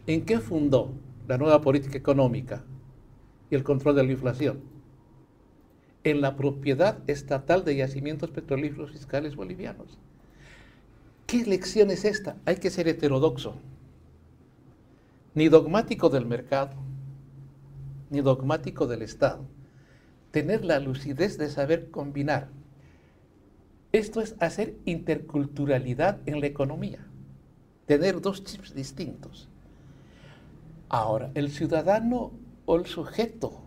¿en 0.05 0.23
qué 0.23 0.39
fundó 0.39 0.91
la 1.27 1.39
nueva 1.39 1.62
política 1.62 1.97
económica 1.97 2.63
y 3.49 3.55
el 3.55 3.63
control 3.63 3.95
de 3.95 4.03
la 4.03 4.12
inflación? 4.12 4.59
En 6.03 6.21
la 6.21 6.35
propiedad 6.35 6.99
estatal 7.07 7.65
de 7.65 7.75
yacimientos 7.75 8.29
petrolíferos 8.29 8.91
fiscales 8.91 9.35
bolivianos. 9.35 9.97
¿Qué 11.25 11.43
lección 11.43 11.89
es 11.89 12.05
esta? 12.05 12.38
Hay 12.45 12.57
que 12.57 12.69
ser 12.69 12.88
heterodoxo, 12.88 13.55
ni 15.33 15.49
dogmático 15.49 16.09
del 16.09 16.27
mercado, 16.27 16.73
ni 18.12 18.21
dogmático 18.21 18.85
del 18.85 19.01
Estado 19.01 19.43
tener 20.29 20.63
la 20.63 20.79
lucidez 20.79 21.39
de 21.39 21.49
saber 21.49 21.89
combinar. 21.89 22.49
Esto 23.91 24.21
es 24.21 24.35
hacer 24.39 24.75
interculturalidad 24.85 26.19
en 26.27 26.41
la 26.41 26.45
economía, 26.45 27.09
tener 27.89 28.21
dos 28.21 28.43
chips 28.43 28.75
distintos. 28.75 29.49
Ahora, 30.89 31.32
el 31.34 31.49
ciudadano 31.49 32.32
o 32.67 32.75
el 32.75 32.86
sujeto 32.86 33.63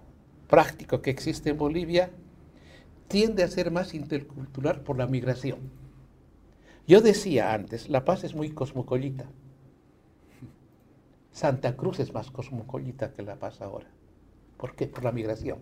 práctico 0.46 1.02
que 1.02 1.10
existe 1.10 1.50
en 1.50 1.58
Bolivia 1.58 2.12
tiende 3.08 3.42
a 3.42 3.48
ser 3.48 3.72
más 3.72 3.94
intercultural 3.94 4.82
por 4.82 4.96
la 4.96 5.08
migración. 5.08 5.58
Yo 6.86 7.00
decía 7.00 7.52
antes, 7.52 7.88
La 7.88 8.04
Paz 8.04 8.22
es 8.22 8.36
muy 8.36 8.50
cosmopolita. 8.50 9.26
Santa 11.32 11.76
Cruz 11.76 11.98
es 11.98 12.14
más 12.14 12.30
cosmopolita 12.30 13.14
que 13.14 13.22
La 13.22 13.40
Paz 13.40 13.60
ahora. 13.60 13.88
¿Por 14.56 14.76
qué? 14.76 14.86
Por 14.86 15.02
la 15.02 15.10
migración. 15.10 15.58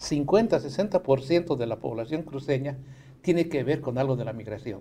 50-60% 0.00 1.56
de 1.56 1.66
la 1.66 1.78
población 1.78 2.22
cruceña 2.22 2.78
tiene 3.20 3.50
que 3.50 3.64
ver 3.64 3.82
con 3.82 3.98
algo 3.98 4.16
de 4.16 4.24
la 4.24 4.32
migración. 4.32 4.80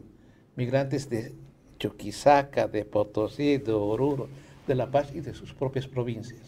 Migrantes 0.56 1.10
de 1.10 1.36
Chuquisaca, 1.78 2.68
de 2.68 2.86
Potosí, 2.86 3.58
de 3.58 3.72
Oruro, 3.72 4.28
de 4.68 4.76
La 4.76 4.90
Paz 4.90 5.10
y 5.14 5.22
de 5.22 5.34
sus 5.34 5.54
propias 5.54 5.88
provincias. 5.88 6.42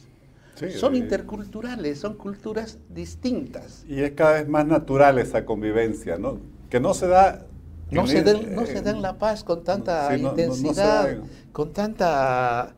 son 0.77 0.95
eh, 0.95 0.97
interculturales, 0.97 1.99
son 1.99 2.15
culturas 2.15 2.77
distintas. 2.89 3.85
Y 3.87 4.01
es 4.01 4.11
cada 4.11 4.33
vez 4.33 4.47
más 4.47 4.65
natural 4.65 5.19
esa 5.19 5.45
convivencia, 5.45 6.17
¿no? 6.17 6.39
Que 6.69 6.79
no 6.79 6.93
se 6.93 7.07
da... 7.07 7.45
No, 7.91 8.05
se, 8.05 8.21
da, 8.21 8.33
no 8.33 8.67
se 8.67 8.83
da 8.83 8.91
en 8.91 9.01
La 9.01 9.17
Paz 9.17 9.43
con 9.43 9.63
tanta 9.63 10.15
intensidad, 10.15 11.17
con 11.51 11.73
tanta, 11.73 12.75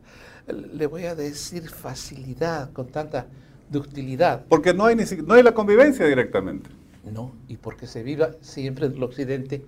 le 0.48 0.86
voy 0.86 1.04
a 1.04 1.16
decir, 1.16 1.68
facilidad, 1.68 2.72
con 2.72 2.88
tanta 2.88 3.28
de 3.70 3.80
utilidad. 3.80 4.46
Porque 4.48 4.74
no 4.74 4.86
hay, 4.86 4.96
ni, 4.96 5.04
no 5.26 5.34
hay 5.34 5.44
la 5.44 5.54
convivencia 5.54 6.06
directamente. 6.06 6.70
No, 7.12 7.34
y 7.48 7.58
porque 7.58 7.88
se 7.88 8.04
viva 8.04 8.32
siempre 8.42 8.86
en 8.86 8.94
el 8.94 9.04
occidente 9.04 9.66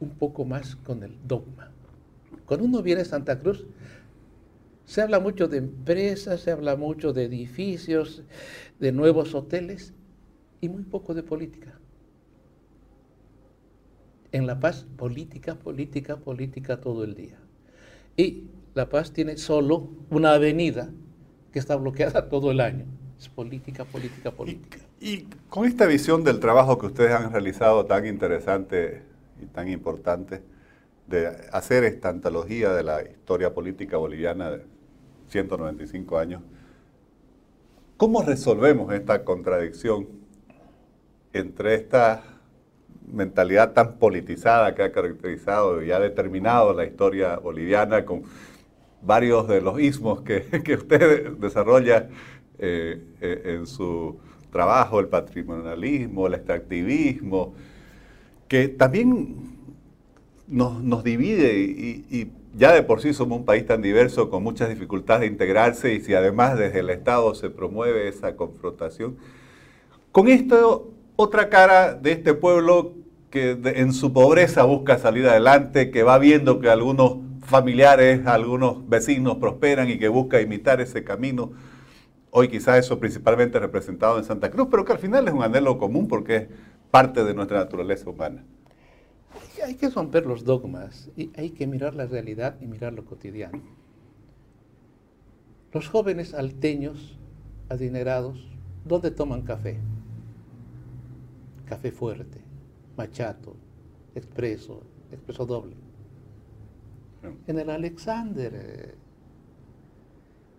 un 0.00 0.10
poco 0.10 0.44
más 0.44 0.76
con 0.76 1.02
el 1.02 1.16
dogma. 1.26 1.70
Cuando 2.50 2.66
uno 2.66 2.82
viene 2.82 3.02
a 3.02 3.04
Santa 3.04 3.38
Cruz, 3.38 3.64
se 4.84 5.00
habla 5.00 5.20
mucho 5.20 5.46
de 5.46 5.58
empresas, 5.58 6.40
se 6.40 6.50
habla 6.50 6.74
mucho 6.74 7.12
de 7.12 7.26
edificios, 7.26 8.24
de 8.80 8.90
nuevos 8.90 9.36
hoteles 9.36 9.94
y 10.60 10.68
muy 10.68 10.82
poco 10.82 11.14
de 11.14 11.22
política. 11.22 11.78
En 14.32 14.48
La 14.48 14.58
Paz, 14.58 14.84
política, 14.96 15.54
política, 15.54 16.16
política 16.16 16.80
todo 16.80 17.04
el 17.04 17.14
día. 17.14 17.38
Y 18.16 18.48
La 18.74 18.88
Paz 18.88 19.12
tiene 19.12 19.36
solo 19.36 19.88
una 20.10 20.32
avenida 20.34 20.90
que 21.52 21.60
está 21.60 21.76
bloqueada 21.76 22.28
todo 22.30 22.50
el 22.50 22.58
año 22.58 22.84
política, 23.28 23.84
política, 23.84 24.32
política. 24.32 24.78
Y, 25.00 25.28
con 25.48 25.66
esta 25.66 25.86
visión 25.86 26.24
del 26.24 26.40
trabajo 26.40 26.78
que 26.78 26.86
ustedes 26.86 27.12
han 27.12 27.30
realizado 27.30 27.86
tan 27.86 28.06
interesante 28.06 29.02
y 29.40 29.46
tan 29.46 29.68
importante, 29.68 30.42
de 31.10 31.26
hacer 31.52 31.82
esta 31.82 32.08
antología 32.08 32.72
de 32.72 32.84
la 32.84 33.02
historia 33.02 33.52
política 33.52 33.96
boliviana 33.96 34.52
de 34.52 34.62
195 35.28 36.18
años, 36.18 36.42
¿cómo 37.96 38.22
resolvemos 38.22 38.94
esta 38.94 39.24
contradicción 39.24 40.08
entre 41.32 41.74
esta 41.74 42.22
mentalidad 43.12 43.72
tan 43.72 43.98
politizada 43.98 44.72
que 44.76 44.84
ha 44.84 44.92
caracterizado 44.92 45.82
y 45.82 45.90
ha 45.90 45.98
determinado 45.98 46.72
la 46.72 46.84
historia 46.84 47.36
boliviana 47.36 48.04
con 48.04 48.22
varios 49.02 49.48
de 49.48 49.60
los 49.60 49.80
ismos 49.80 50.20
que, 50.22 50.42
que 50.64 50.74
usted 50.74 51.32
desarrolla 51.32 52.08
eh, 52.58 53.02
eh, 53.20 53.42
en 53.46 53.66
su 53.66 54.20
trabajo, 54.52 55.00
el 55.00 55.08
patrimonialismo, 55.08 56.28
el 56.28 56.34
extractivismo, 56.34 57.54
que 58.46 58.68
también 58.68 59.59
nos, 60.50 61.04
divide 61.04 61.58
y, 61.60 62.32
ya 62.54 62.72
de 62.72 62.82
por 62.82 63.00
sí 63.00 63.14
somos 63.14 63.38
un 63.38 63.44
país 63.44 63.64
tan 63.64 63.80
diverso 63.80 64.28
con 64.28 64.42
muchas 64.42 64.68
dificultades 64.68 65.20
de 65.20 65.26
integrarse 65.28 65.94
y 65.94 66.00
si 66.00 66.14
además 66.14 66.58
desde 66.58 66.80
el 66.80 66.90
Estado 66.90 67.34
se 67.36 67.48
promueve 67.48 68.08
esa 68.08 68.34
confrontación. 68.34 69.16
Con 70.10 70.26
esto, 70.26 70.90
otra 71.14 71.48
cara 71.48 71.94
de 71.94 72.10
este 72.10 72.34
pueblo 72.34 72.94
que 73.30 73.56
en 73.64 73.92
su 73.92 74.12
pobreza 74.12 74.64
busca 74.64 74.98
salir 74.98 75.28
adelante, 75.28 75.92
que 75.92 76.02
va 76.02 76.18
viendo 76.18 76.58
que 76.58 76.68
algunos 76.68 77.18
familiares, 77.42 78.26
algunos 78.26 78.88
vecinos 78.88 79.36
prosperan 79.36 79.88
y 79.88 79.98
que 79.98 80.08
busca 80.08 80.40
imitar 80.40 80.80
ese 80.80 81.04
camino. 81.04 81.52
Hoy 82.32 82.48
quizás 82.48 82.78
eso 82.78 82.98
principalmente 82.98 83.60
representado 83.60 84.18
en 84.18 84.24
Santa 84.24 84.50
Cruz, 84.50 84.66
pero 84.68 84.84
que 84.84 84.92
al 84.92 84.98
final 84.98 85.28
es 85.28 85.34
un 85.34 85.44
anhelo 85.44 85.78
común 85.78 86.08
porque 86.08 86.36
es 86.36 86.48
parte 86.90 87.22
de 87.22 87.34
nuestra 87.34 87.58
naturaleza 87.58 88.10
humana. 88.10 88.44
Hay 89.64 89.74
que 89.74 89.90
romper 89.90 90.26
los 90.26 90.44
dogmas 90.44 91.10
y 91.16 91.30
hay 91.36 91.50
que 91.50 91.66
mirar 91.66 91.94
la 91.94 92.06
realidad 92.06 92.56
y 92.60 92.66
mirar 92.66 92.92
lo 92.92 93.04
cotidiano. 93.04 93.62
Los 95.72 95.88
jóvenes 95.88 96.34
alteños, 96.34 97.18
adinerados, 97.68 98.48
¿dónde 98.84 99.10
toman 99.10 99.42
café? 99.42 99.78
Café 101.66 101.92
fuerte, 101.92 102.40
machato, 102.96 103.54
expreso, 104.14 104.82
expreso 105.12 105.46
doble. 105.46 105.76
En 107.46 107.58
el 107.58 107.70
Alexander, 107.70 108.52
eh, 108.54 108.94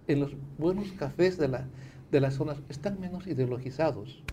en 0.08 0.20
los 0.20 0.36
buenos 0.58 0.92
cafés 0.94 1.38
de 1.38 1.48
la, 1.48 1.68
de 2.12 2.22
las 2.22 2.36
zonas 2.36 2.62
están 2.70 3.00
menos 3.00 3.28
ideologizados. 3.28 4.24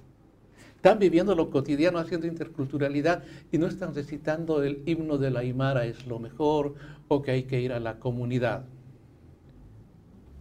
Están 0.78 0.98
viviendo 0.98 1.34
lo 1.34 1.50
cotidiano, 1.50 1.98
haciendo 1.98 2.26
interculturalidad 2.26 3.22
y 3.52 3.58
no 3.58 3.66
están 3.66 3.94
recitando 3.94 4.62
el 4.62 4.82
himno 4.86 5.18
de 5.18 5.30
la 5.30 5.40
Aymara 5.40 5.84
es 5.84 6.06
lo 6.06 6.18
mejor 6.18 6.74
o 7.08 7.20
que 7.20 7.32
hay 7.32 7.42
que 7.42 7.60
ir 7.60 7.72
a 7.72 7.80
la 7.80 7.98
comunidad. 7.98 8.64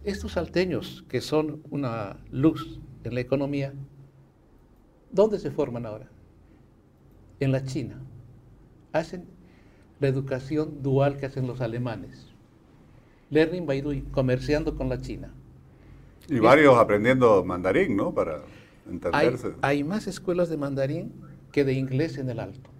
Estos 0.04 0.32
salteños, 0.32 1.04
que 1.08 1.20
son 1.20 1.62
una 1.70 2.18
luz 2.30 2.80
en 3.04 3.14
la 3.14 3.20
economía, 3.20 3.74
¿dónde 5.10 5.38
se 5.38 5.50
forman 5.50 5.86
ahora? 5.86 6.08
En 7.40 7.52
la 7.52 7.64
China. 7.64 8.00
Hacen 8.92 9.26
la 10.00 10.08
educación 10.08 10.82
dual 10.82 11.18
que 11.18 11.26
hacen 11.26 11.46
los 11.46 11.60
alemanes 11.60 12.28
learning 13.30 13.66
by 13.66 13.80
doing, 13.80 14.04
comerciando 14.10 14.74
con 14.74 14.88
la 14.88 15.00
China. 15.00 15.32
Y 16.28 16.38
varios 16.38 16.76
aprendiendo 16.76 17.44
mandarín, 17.44 17.96
¿no? 17.96 18.12
Entenderse. 18.88 19.54
Hay, 19.62 19.84
más 19.84 20.06
escuelas 20.06 20.48
de 20.48 20.56
mandarín 20.56 21.12
que 21.52 21.64
de 21.64 21.74
inglés 21.74 22.18
en 22.18 22.30
el 22.30 22.40
Alto, 22.40 22.70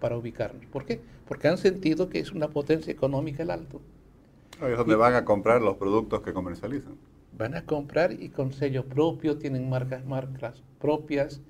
para 0.00 0.16
ubicarnos. 0.16 0.66
¿Por 0.66 0.84
qué? 0.84 1.00
Porque 1.26 1.48
han 1.48 1.58
sentido 1.58 2.08
que 2.08 2.20
es 2.20 2.32
una 2.32 2.48
potencia 2.48 2.92
económica 2.92 3.42
el 3.42 3.50
Alto. 3.50 3.80
Ahí 4.60 4.72
es 4.72 4.78
donde 4.78 4.96
van 4.96 5.14
a 5.14 5.24
comprar 5.24 5.62
los 5.62 5.76
productos 5.76 6.22
que 6.22 6.32
comercializan. 6.32 6.96
Van 7.36 7.54
a 7.54 7.64
comprar 7.64 8.12
y 8.12 8.30
con 8.30 8.52
sello 8.52 8.84
propio, 8.84 9.38
tienen 9.38 9.68
marcas, 9.68 10.04
marcas 10.04 10.62
propias. 10.80 11.40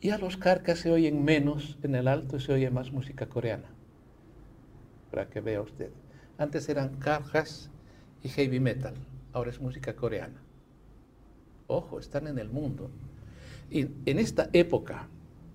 Y 0.00 0.10
a 0.10 0.18
los 0.18 0.36
carcas 0.36 0.80
se 0.80 0.90
oyen 0.90 1.24
menos 1.24 1.78
en 1.82 1.94
el 1.94 2.08
alto 2.08 2.36
y 2.36 2.40
se 2.40 2.52
oye 2.52 2.70
más 2.70 2.92
música 2.92 3.26
coreana. 3.26 3.68
Para 5.10 5.28
que 5.28 5.40
vea 5.40 5.62
usted. 5.62 5.90
Antes 6.38 6.68
eran 6.68 6.96
carjas 6.96 7.70
y 8.22 8.28
heavy 8.28 8.60
metal, 8.60 8.94
ahora 9.32 9.50
es 9.50 9.60
música 9.60 9.96
coreana. 9.96 10.45
Ojo, 11.66 11.98
están 11.98 12.26
en 12.26 12.38
el 12.38 12.48
mundo. 12.48 12.90
Y 13.70 13.88
en 14.06 14.18
esta 14.18 14.48
época 14.52 15.08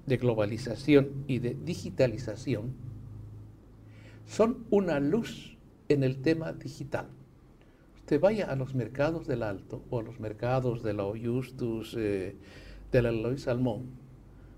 de 0.06 0.18
globalización 0.18 1.24
y 1.28 1.40
de 1.40 1.56
digitalización, 1.64 2.74
son 4.26 4.66
una 4.70 5.00
luz 5.00 5.58
en 5.90 6.04
el 6.04 6.22
tema 6.22 6.54
digital. 6.54 7.08
Usted 7.96 8.20
vaya 8.20 8.46
a 8.46 8.56
los 8.56 8.76
mercados 8.76 9.28
del 9.28 9.44
Alto 9.44 9.84
o 9.90 10.00
a 10.00 10.04
los 10.04 10.20
mercados 10.20 10.84
de 10.84 10.94
la 10.94 11.04
Justus, 11.04 11.96
eh, 11.98 12.36
de 12.92 13.02
la 13.02 13.12
Lois 13.12 13.44
Salmón. 13.44 13.86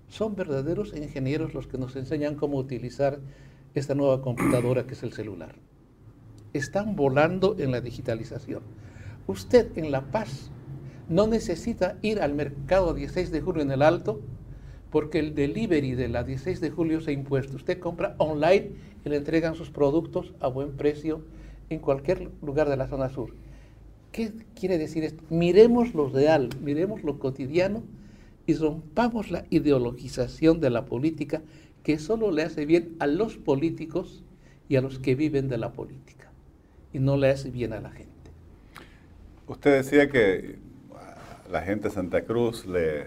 Son 0.08 0.34
verdaderos 0.34 0.94
ingenieros 0.96 1.54
los 1.54 1.66
que 1.66 1.78
nos 1.78 1.96
enseñan 1.96 2.34
cómo 2.34 2.58
utilizar 2.58 3.20
esta 3.74 3.94
nueva 3.94 4.22
computadora 4.22 4.86
que 4.86 4.94
es 4.94 5.02
el 5.02 5.12
celular. 5.12 5.56
Están 6.52 6.94
volando 6.94 7.56
en 7.58 7.72
la 7.72 7.80
digitalización. 7.80 8.62
Usted 9.26 9.76
en 9.76 9.90
La 9.90 10.02
Paz 10.10 10.50
no 11.08 11.26
necesita 11.26 11.98
ir 12.02 12.20
al 12.20 12.34
mercado 12.34 12.94
16 12.94 13.30
de 13.30 13.40
julio 13.40 13.62
en 13.62 13.70
el 13.70 13.82
Alto 13.82 14.20
porque 14.90 15.18
el 15.18 15.34
delivery 15.34 15.94
de 15.94 16.08
la 16.08 16.22
16 16.22 16.60
de 16.60 16.70
julio 16.70 17.00
se 17.00 17.10
ha 17.10 17.14
impuesto. 17.14 17.56
Usted 17.56 17.80
compra 17.80 18.14
online 18.18 18.70
y 19.04 19.08
le 19.08 19.16
entregan 19.16 19.56
sus 19.56 19.70
productos 19.70 20.32
a 20.40 20.46
buen 20.48 20.76
precio 20.76 21.22
en 21.68 21.80
cualquier 21.80 22.30
lugar 22.42 22.68
de 22.68 22.76
la 22.76 22.86
zona 22.86 23.08
sur. 23.08 23.34
¿Qué 24.12 24.32
quiere 24.54 24.78
decir 24.78 25.02
esto? 25.02 25.24
Miremos 25.30 25.94
lo 25.94 26.08
real, 26.08 26.50
miremos 26.62 27.02
lo 27.02 27.18
cotidiano 27.18 27.82
y 28.46 28.54
rompamos 28.54 29.30
la 29.30 29.44
ideologización 29.50 30.60
de 30.60 30.70
la 30.70 30.84
política 30.84 31.42
que 31.82 31.98
solo 31.98 32.30
le 32.30 32.42
hace 32.42 32.64
bien 32.64 32.94
a 33.00 33.06
los 33.06 33.36
políticos 33.36 34.22
y 34.68 34.76
a 34.76 34.80
los 34.80 35.00
que 35.00 35.16
viven 35.16 35.48
de 35.48 35.58
la 35.58 35.72
política 35.72 36.30
y 36.92 37.00
no 37.00 37.16
le 37.16 37.30
hace 37.30 37.50
bien 37.50 37.72
a 37.72 37.80
la 37.80 37.90
gente. 37.90 38.12
Usted 39.48 39.82
decía 39.82 40.08
que 40.08 40.56
la 41.54 41.62
gente 41.62 41.86
de 41.86 41.94
Santa 41.94 42.24
Cruz 42.24 42.66
le 42.66 43.06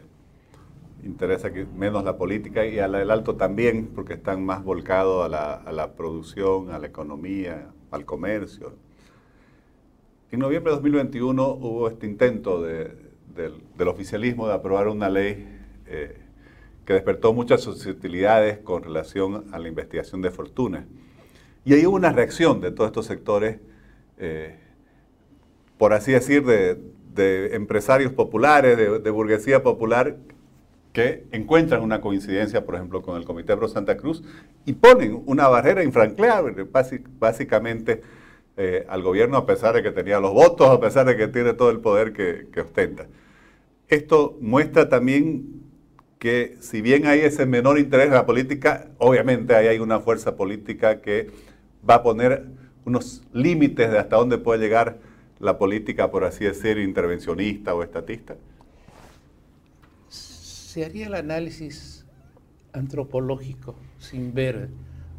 interesa 1.03 1.51
menos 1.75 2.05
la 2.05 2.15
política 2.15 2.65
y 2.65 2.79
a 2.79 2.87
la 2.87 2.99
del 2.99 3.11
Alto 3.11 3.35
también, 3.35 3.87
porque 3.93 4.13
están 4.13 4.45
más 4.45 4.63
volcados 4.63 5.25
a 5.25 5.27
la, 5.27 5.55
a 5.55 5.71
la 5.73 5.91
producción, 5.95 6.71
a 6.71 6.79
la 6.79 6.87
economía, 6.87 7.67
al 7.91 8.05
comercio. 8.05 8.71
En 10.31 10.39
noviembre 10.39 10.71
de 10.71 10.75
2021 10.77 11.45
hubo 11.45 11.89
este 11.89 12.05
intento 12.07 12.61
de, 12.61 12.95
del, 13.35 13.87
oficialismo 13.89 14.47
de 14.47 14.53
aprobar 14.53 14.87
una 14.87 15.09
ley 15.09 15.45
eh, 15.85 16.17
que 16.85 16.93
despertó 16.93 17.33
muchas 17.33 17.59
susceptibilidades 17.59 18.59
con 18.59 18.81
relación 18.81 19.43
a 19.51 19.59
la 19.59 19.67
investigación 19.67 20.21
de 20.21 20.31
fortunas. 20.31 20.85
Y 21.65 21.73
ahí 21.73 21.85
hubo 21.85 21.97
una 21.97 22.13
reacción 22.13 22.61
de 22.61 22.71
todos 22.71 22.91
estos 22.91 23.07
sectores, 23.07 23.59
eh, 24.17 24.55
por 25.77 25.91
así 25.91 26.13
decir, 26.13 26.45
de, 26.45 26.79
de 27.17 27.55
empresarios 27.55 28.13
populares, 28.13 28.77
de, 28.77 29.09
burguesía 29.09 29.61
popular, 29.61 30.15
que 30.93 31.25
encuentran 31.31 31.81
una 31.81 31.99
coincidencia, 31.99 32.65
por 32.65 32.75
ejemplo, 32.75 33.01
con 33.01 33.17
el 33.17 33.25
Comité 33.25 33.57
Pro 33.57 33.67
Santa 33.67 33.97
Cruz 33.97 34.23
y 34.65 34.73
ponen 34.73 35.21
una 35.25 35.47
barrera 35.49 35.83
infranqueable, 35.83 36.65
básicamente 37.19 38.01
eh, 38.55 38.85
al 38.87 39.03
gobierno 39.03 39.37
a 39.37 39.45
pesar 39.45 39.75
de 39.75 39.83
que 39.83 39.91
tenía 39.91 40.19
los 40.19 40.33
votos, 40.33 40.69
a 40.69 40.79
pesar 40.79 41.05
de 41.05 41.17
que 41.17 41.27
tiene 41.27 41.53
todo 41.53 41.69
el 41.69 41.79
poder 41.79 42.13
que, 42.13 42.47
que 42.51 42.61
ostenta. 42.61 43.07
Esto 43.89 44.37
muestra 44.41 44.89
también 44.89 45.61
que 46.19 46.57
si 46.61 46.81
bien 46.81 47.05
hay 47.05 47.19
ese 47.19 47.45
menor 47.45 47.77
interés 47.77 48.07
en 48.07 48.13
la 48.13 48.25
política, 48.25 48.87
obviamente 48.97 49.55
ahí 49.55 49.67
hay 49.67 49.79
una 49.79 49.99
fuerza 49.99 50.35
política 50.35 51.01
que 51.01 51.29
va 51.87 51.95
a 51.95 52.03
poner 52.03 52.45
unos 52.85 53.21
límites 53.33 53.91
de 53.91 53.99
hasta 53.99 54.15
dónde 54.15 54.37
puede 54.37 54.59
llegar 54.59 54.97
la 55.39 55.57
política, 55.57 56.11
por 56.11 56.23
así 56.23 56.45
decir, 56.45 56.77
intervencionista 56.77 57.73
o 57.75 57.83
estatista 57.83 58.35
se 60.77 60.85
haría 60.85 61.07
el 61.07 61.15
análisis 61.15 62.05
antropológico 62.71 63.73
sin 63.97 64.35
ver 64.35 64.69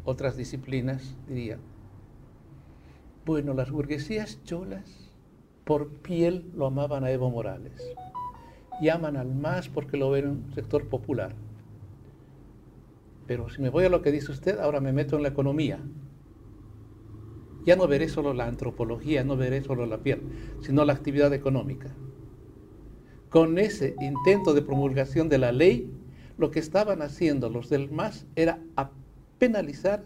otras 0.05 0.37
disciplinas, 0.37 1.17
diría, 1.27 1.57
bueno, 3.25 3.53
las 3.53 3.69
burguesías 3.69 4.41
cholas 4.45 5.11
por 5.65 5.89
piel 5.89 6.49
lo 6.55 6.67
amaban 6.67 7.03
a 7.03 7.11
Evo 7.11 7.29
Morales 7.29 7.73
llaman 8.81 9.17
al 9.17 9.35
MAS 9.35 9.67
porque 9.67 9.97
lo 9.97 10.09
ven 10.09 10.23
en 10.23 10.31
un 10.31 10.53
sector 10.53 10.87
popular. 10.87 11.33
Pero 13.27 13.49
si 13.49 13.61
me 13.61 13.67
voy 13.67 13.83
a 13.83 13.89
lo 13.89 14.01
que 14.01 14.13
dice 14.13 14.31
usted, 14.31 14.59
ahora 14.59 14.79
me 14.79 14.93
meto 14.93 15.17
en 15.17 15.23
la 15.23 15.29
economía. 15.29 15.79
Ya 17.65 17.75
no 17.75 17.87
veré 17.87 18.09
solo 18.09 18.33
la 18.33 18.47
antropología, 18.47 19.23
no 19.23 19.37
veré 19.37 19.61
solo 19.63 19.85
la 19.85 19.99
piel, 19.99 20.21
sino 20.61 20.85
la 20.85 20.93
actividad 20.93 21.33
económica 21.33 21.95
con 23.29 23.59
ese 23.59 23.95
intento 24.01 24.53
de 24.53 24.61
promulgación 24.61 25.29
de 25.29 25.37
la 25.37 25.51
ley, 25.51 25.91
lo 26.37 26.51
que 26.51 26.59
estaban 26.59 27.01
haciendo 27.01 27.49
los 27.49 27.69
del 27.69 27.91
MAS 27.91 28.25
era 28.35 28.59
penalizar 29.37 30.03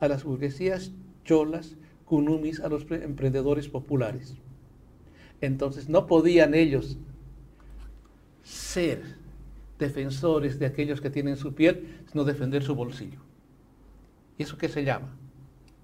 a 0.00 0.08
las 0.08 0.24
burguesías 0.24 0.92
cholas, 1.24 1.76
cunumis, 2.06 2.60
a 2.60 2.68
los 2.68 2.90
emprendedores 2.90 3.68
populares. 3.68 4.36
Entonces 5.40 5.88
no 5.88 6.06
podían 6.06 6.54
ellos 6.54 6.98
ser 8.42 9.02
defensores 9.78 10.58
de 10.58 10.66
aquellos 10.66 11.00
que 11.00 11.10
tienen 11.10 11.36
su 11.36 11.54
piel, 11.54 12.04
sino 12.10 12.24
defender 12.24 12.62
su 12.62 12.74
bolsillo. 12.74 13.20
¿Y 14.38 14.44
eso 14.44 14.56
qué 14.56 14.68
se 14.68 14.84
llama? 14.84 15.16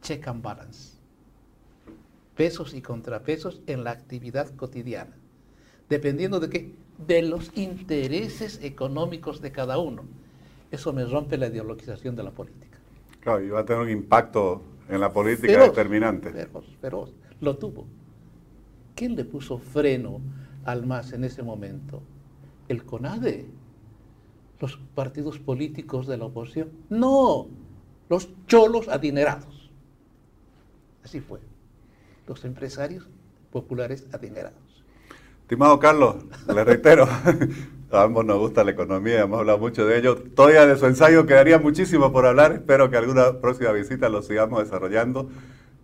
Check 0.01 0.27
and 0.29 0.43
balance. 0.43 0.98
Pesos 2.39 2.73
y 2.73 2.81
contrapesos 2.81 3.61
en 3.67 3.85
la 3.85 3.91
actividad 3.91 4.49
cotidiana 4.57 5.15
dependiendo 5.89 6.41
de 6.41 6.51
qué? 6.51 6.75
De 7.07 7.23
los 7.23 7.51
intereses 7.57 8.61
económicos 8.63 9.41
de 9.41 9.53
cada 9.53 9.79
uno. 9.79 10.03
Eso 10.71 10.93
me 10.93 11.05
rompe 11.05 11.39
la 11.39 11.47
ideologización 11.47 12.17
de 12.17 12.23
la 12.23 12.31
política. 12.31 12.79
Claro, 13.21 13.43
y 13.43 13.49
va 13.49 13.61
a 13.61 13.65
tener 13.65 13.83
un 13.83 13.91
impacto 13.91 14.63
en 14.89 15.01
la 15.01 15.13
política 15.13 15.63
determinante. 15.63 16.31
Feroz, 16.31 16.67
feroz. 16.81 17.15
Lo 17.41 17.57
tuvo. 17.57 17.87
¿Quién 18.95 19.15
le 19.17 19.25
puso 19.25 19.59
freno 19.59 20.21
al 20.65 20.87
MAS 20.87 21.13
en 21.13 21.25
ese 21.25 21.43
momento? 21.43 22.03
El 22.69 22.85
CONADE. 22.85 23.47
Los 24.61 24.77
partidos 24.95 25.39
políticos 25.39 26.07
de 26.09 26.17
la 26.17 26.25
oposición. 26.25 26.71
No, 26.91 27.47
los 28.09 28.29
cholos 28.47 28.89
adinerados. 28.89 29.71
Así 31.05 31.21
fue. 31.21 31.39
Los 32.29 32.45
empresarios 32.45 33.09
populares 33.51 34.07
adinerados. 34.13 34.85
Estimado 35.41 35.79
Carlos, 35.79 36.17
le 36.47 36.63
reitero, 36.63 37.09
a 37.91 38.03
ambos 38.03 38.25
nos 38.27 38.39
gusta 38.39 38.63
la 38.65 38.73
economía, 38.73 39.23
hemos 39.23 39.41
hablado 39.41 39.59
mucho 39.59 39.87
de 39.87 39.99
ello. 39.99 40.17
Todavía 40.37 40.67
de 40.67 40.77
su 40.77 40.85
ensayo 40.87 41.25
quedaría 41.25 41.59
muchísimo 41.59 42.13
por 42.13 42.27
hablar, 42.27 42.53
espero 42.53 42.91
que 42.91 42.99
alguna 42.99 43.41
próxima 43.41 43.73
visita 43.73 44.11
lo 44.11 44.21
sigamos 44.21 44.63
desarrollando. 44.63 45.31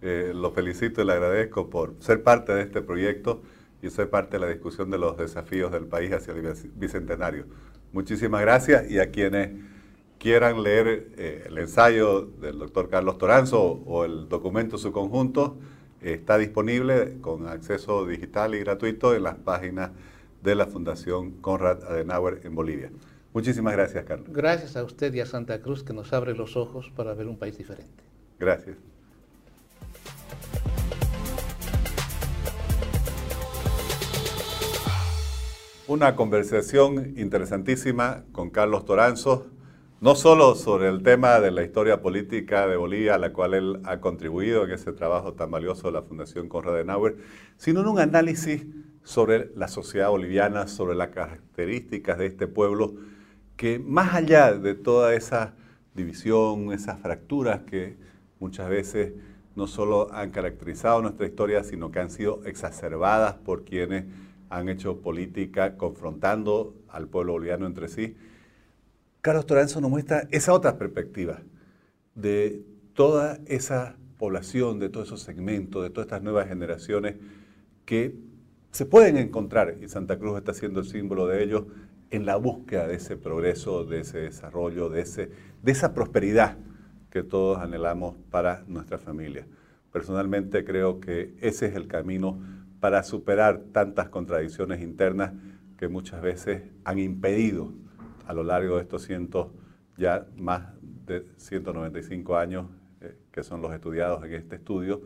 Eh, 0.02 0.33
lo 0.35 0.50
felicito 0.50 1.00
y 1.00 1.07
le 1.07 1.14
agradezco 1.14 1.70
por 1.70 1.94
ser 2.00 2.22
parte 2.22 2.52
de 2.52 2.61
este 2.61 2.83
proyecto 2.83 3.40
y 3.80 3.88
ser 3.88 4.11
parte 4.11 4.33
de 4.33 4.40
la 4.40 4.48
discusión 4.48 4.90
de 4.90 4.98
los 4.98 5.16
desafíos 5.16 5.72
del 5.72 5.87
país 5.87 6.12
hacia 6.12 6.35
el 6.35 6.54
bicentenario. 6.74 7.46
Muchísimas 7.90 8.42
gracias 8.42 8.90
y 8.90 8.98
a 8.98 9.11
quienes 9.11 9.52
quieran 10.18 10.62
leer 10.62 11.09
eh, 11.16 11.44
el 11.46 11.57
ensayo 11.57 12.20
del 12.20 12.59
doctor 12.59 12.90
Carlos 12.90 13.16
Toranzo 13.16 13.62
o 13.62 14.04
el 14.04 14.28
documento 14.28 14.76
en 14.76 14.83
su 14.83 14.92
conjunto, 14.92 15.57
está 16.12 16.37
disponible 16.37 17.19
con 17.21 17.49
acceso 17.49 18.07
digital 18.07 18.55
y 18.55 18.61
gratuito 18.61 19.14
en 19.14 19.23
las 19.23 19.37
páginas 19.37 19.90
de 20.43 20.55
la 20.55 20.67
Fundación 20.67 21.33
Conrad 21.40 21.83
Adenauer 21.85 22.43
en 22.45 22.55
Bolivia. 22.55 22.90
Muchísimas 23.33 23.73
gracias, 23.73 24.05
Carlos. 24.05 24.29
Gracias 24.31 24.77
a 24.77 24.85
usted 24.85 25.12
y 25.14 25.21
a 25.21 25.27
Santa 25.27 25.61
Cruz 25.61 25.83
que 25.83 25.93
nos 25.95 26.12
abre 26.12 26.35
los 26.35 26.57
ojos 26.57 26.93
para 26.95 27.14
ver 27.14 27.27
un 27.27 27.38
país 27.38 27.57
diferente. 27.57 28.05
Gracias. 28.38 28.77
Una 35.87 36.17
conversación 36.17 37.14
interesantísima 37.17 38.25
con 38.33 38.51
Carlos 38.51 38.85
Toranzo, 38.85 39.47
no 40.05 40.14
solo 40.14 40.55
sobre 40.55 40.90
el 40.90 41.03
tema 41.03 41.40
de 41.40 41.51
la 41.51 41.62
historia 41.62 42.03
política 42.03 42.67
de 42.67 42.77
Bolivia, 42.77 43.14
a 43.14 43.19
la 43.19 43.33
cual 43.33 43.55
él 43.55 43.81
ha 43.85 44.03
contribuido 44.03 44.62
en 44.67 44.73
ese 44.73 44.93
trabajo 44.93 45.33
tan 45.33 45.51
valioso 45.51 45.87
de 45.87 45.95
la 45.95 46.03
Fundación 46.03 46.47
Conrad 46.47 46.75
Adenauer, 46.75 47.17
sino 47.57 47.81
en 47.81 47.87
un 47.87 47.99
análisis 47.99 48.67
sobre 49.03 49.51
la 49.57 49.67
sociedad 49.67 50.11
boliviana, 50.11 50.69
sobre 50.69 50.95
las 50.95 51.09
características 51.09 52.19
de 52.19 52.27
este 52.27 52.47
pueblo 52.47 52.97
que 53.57 53.79
más 53.79 54.14
allá 54.14 54.53
de 54.53 54.75
toda 54.75 55.14
esa 55.14 55.55
división, 55.95 56.71
esas 56.75 57.01
fracturas 57.01 57.62
que 57.62 57.97
muchas 58.40 58.69
veces 58.69 59.14
no 59.57 59.67
solo 59.67 60.12
han 60.12 60.33
caracterizado 60.33 61.01
nuestra 61.01 61.25
historia, 61.27 61.64
sino 61.64 61.90
que 61.90 62.01
han 62.01 62.11
sido 62.11 62.43
exacerbadas 62.45 63.37
por 63.37 63.64
quienes 63.64 64.05
han 64.51 64.69
hecho 64.69 65.01
política 65.01 65.79
confrontando 65.79 66.75
al 66.90 67.09
pueblo 67.09 67.33
boliviano 67.33 67.64
entre 67.64 67.88
sí. 67.88 68.14
Carlos 69.24 69.46
Toranzo 69.46 69.80
nos 69.80 69.90
muestra 69.90 70.28
esa 70.32 70.52
otra 70.52 70.76
perspectiva 70.76 71.40
de 72.14 72.62
toda 72.92 73.38
esa 73.46 73.96
población, 74.18 74.78
de 74.78 74.90
todos 74.90 75.06
esos 75.06 75.22
segmentos, 75.22 75.82
de 75.82 75.88
todas 75.88 76.08
estas 76.08 76.22
nuevas 76.22 76.46
generaciones 76.46 77.14
que 77.87 78.18
se 78.70 78.84
pueden 78.84 79.16
encontrar, 79.16 79.78
y 79.80 79.88
Santa 79.88 80.18
Cruz 80.18 80.37
está 80.37 80.52
siendo 80.52 80.80
el 80.80 80.87
símbolo 80.87 81.26
de 81.26 81.42
ello, 81.42 81.68
en 82.10 82.26
la 82.26 82.37
búsqueda 82.37 82.87
de 82.87 82.96
ese 82.96 83.16
progreso, 83.16 83.87
de 83.87 84.00
ese 84.00 84.18
desarrollo, 84.18 84.90
de, 84.90 85.00
ese, 85.00 85.30
de 85.62 85.72
esa 85.72 85.94
prosperidad 85.94 86.58
que 87.08 87.22
todos 87.22 87.60
anhelamos 87.60 88.16
para 88.30 88.62
nuestra 88.66 88.98
familia. 88.98 89.46
Personalmente 89.90 90.66
creo 90.66 91.00
que 91.00 91.34
ese 91.40 91.64
es 91.68 91.76
el 91.76 91.88
camino 91.88 92.38
para 92.78 93.02
superar 93.02 93.62
tantas 93.72 94.10
contradicciones 94.10 94.82
internas 94.82 95.32
que 95.78 95.88
muchas 95.88 96.20
veces 96.20 96.64
han 96.84 96.98
impedido 96.98 97.72
a 98.26 98.32
lo 98.32 98.42
largo 98.42 98.76
de 98.76 98.82
estos 98.82 99.02
cientos, 99.02 99.48
ya 99.96 100.26
más 100.37 100.72
de 101.06 101.26
195 101.37 102.37
años 102.37 102.66
eh, 103.00 103.16
que 103.30 103.42
son 103.42 103.60
los 103.60 103.72
estudiados 103.72 104.24
en 104.24 104.32
este 104.34 104.56
estudio, 104.56 105.02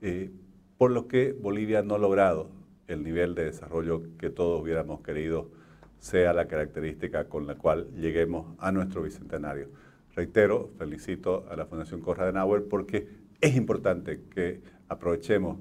eh, 0.00 0.30
por 0.76 0.90
lo 0.90 1.08
que 1.08 1.32
Bolivia 1.32 1.82
no 1.82 1.96
ha 1.96 1.98
logrado 1.98 2.50
el 2.86 3.02
nivel 3.02 3.34
de 3.34 3.44
desarrollo 3.44 4.02
que 4.18 4.30
todos 4.30 4.62
hubiéramos 4.62 5.00
querido 5.02 5.50
sea 5.98 6.32
la 6.32 6.46
característica 6.46 7.28
con 7.28 7.46
la 7.46 7.56
cual 7.56 7.88
lleguemos 7.94 8.54
a 8.58 8.72
nuestro 8.72 9.02
bicentenario. 9.02 9.68
Reitero, 10.14 10.70
felicito 10.78 11.46
a 11.50 11.56
la 11.56 11.66
Fundación 11.66 12.00
Conrad 12.00 12.34
porque 12.68 13.08
es 13.40 13.56
importante 13.56 14.22
que 14.30 14.60
aprovechemos 14.88 15.58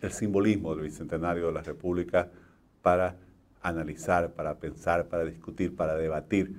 el 0.00 0.10
simbolismo 0.10 0.74
del 0.74 0.84
bicentenario 0.84 1.46
de 1.46 1.52
la 1.52 1.62
República 1.62 2.30
para 2.80 3.16
analizar, 3.62 4.32
para 4.32 4.56
pensar, 4.58 5.06
para 5.06 5.24
discutir, 5.24 5.74
para 5.74 5.96
debatir 5.96 6.54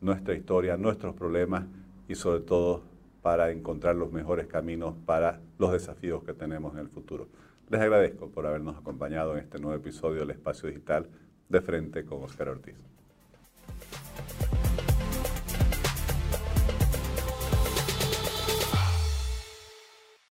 nuestra 0.00 0.34
historia, 0.34 0.76
nuestros 0.76 1.14
problemas 1.14 1.64
y 2.08 2.14
sobre 2.14 2.40
todo 2.40 2.82
para 3.22 3.50
encontrar 3.50 3.96
los 3.96 4.12
mejores 4.12 4.46
caminos 4.46 4.94
para 5.04 5.40
los 5.58 5.72
desafíos 5.72 6.22
que 6.24 6.32
tenemos 6.32 6.74
en 6.74 6.80
el 6.80 6.88
futuro. 6.88 7.28
Les 7.68 7.80
agradezco 7.80 8.28
por 8.30 8.46
habernos 8.46 8.76
acompañado 8.76 9.32
en 9.32 9.38
este 9.40 9.58
nuevo 9.58 9.76
episodio 9.76 10.20
del 10.20 10.30
Espacio 10.30 10.68
Digital 10.68 11.08
de 11.48 11.60
Frente 11.60 12.04
con 12.04 12.22
Oscar 12.22 12.50
Ortiz. 12.50 12.76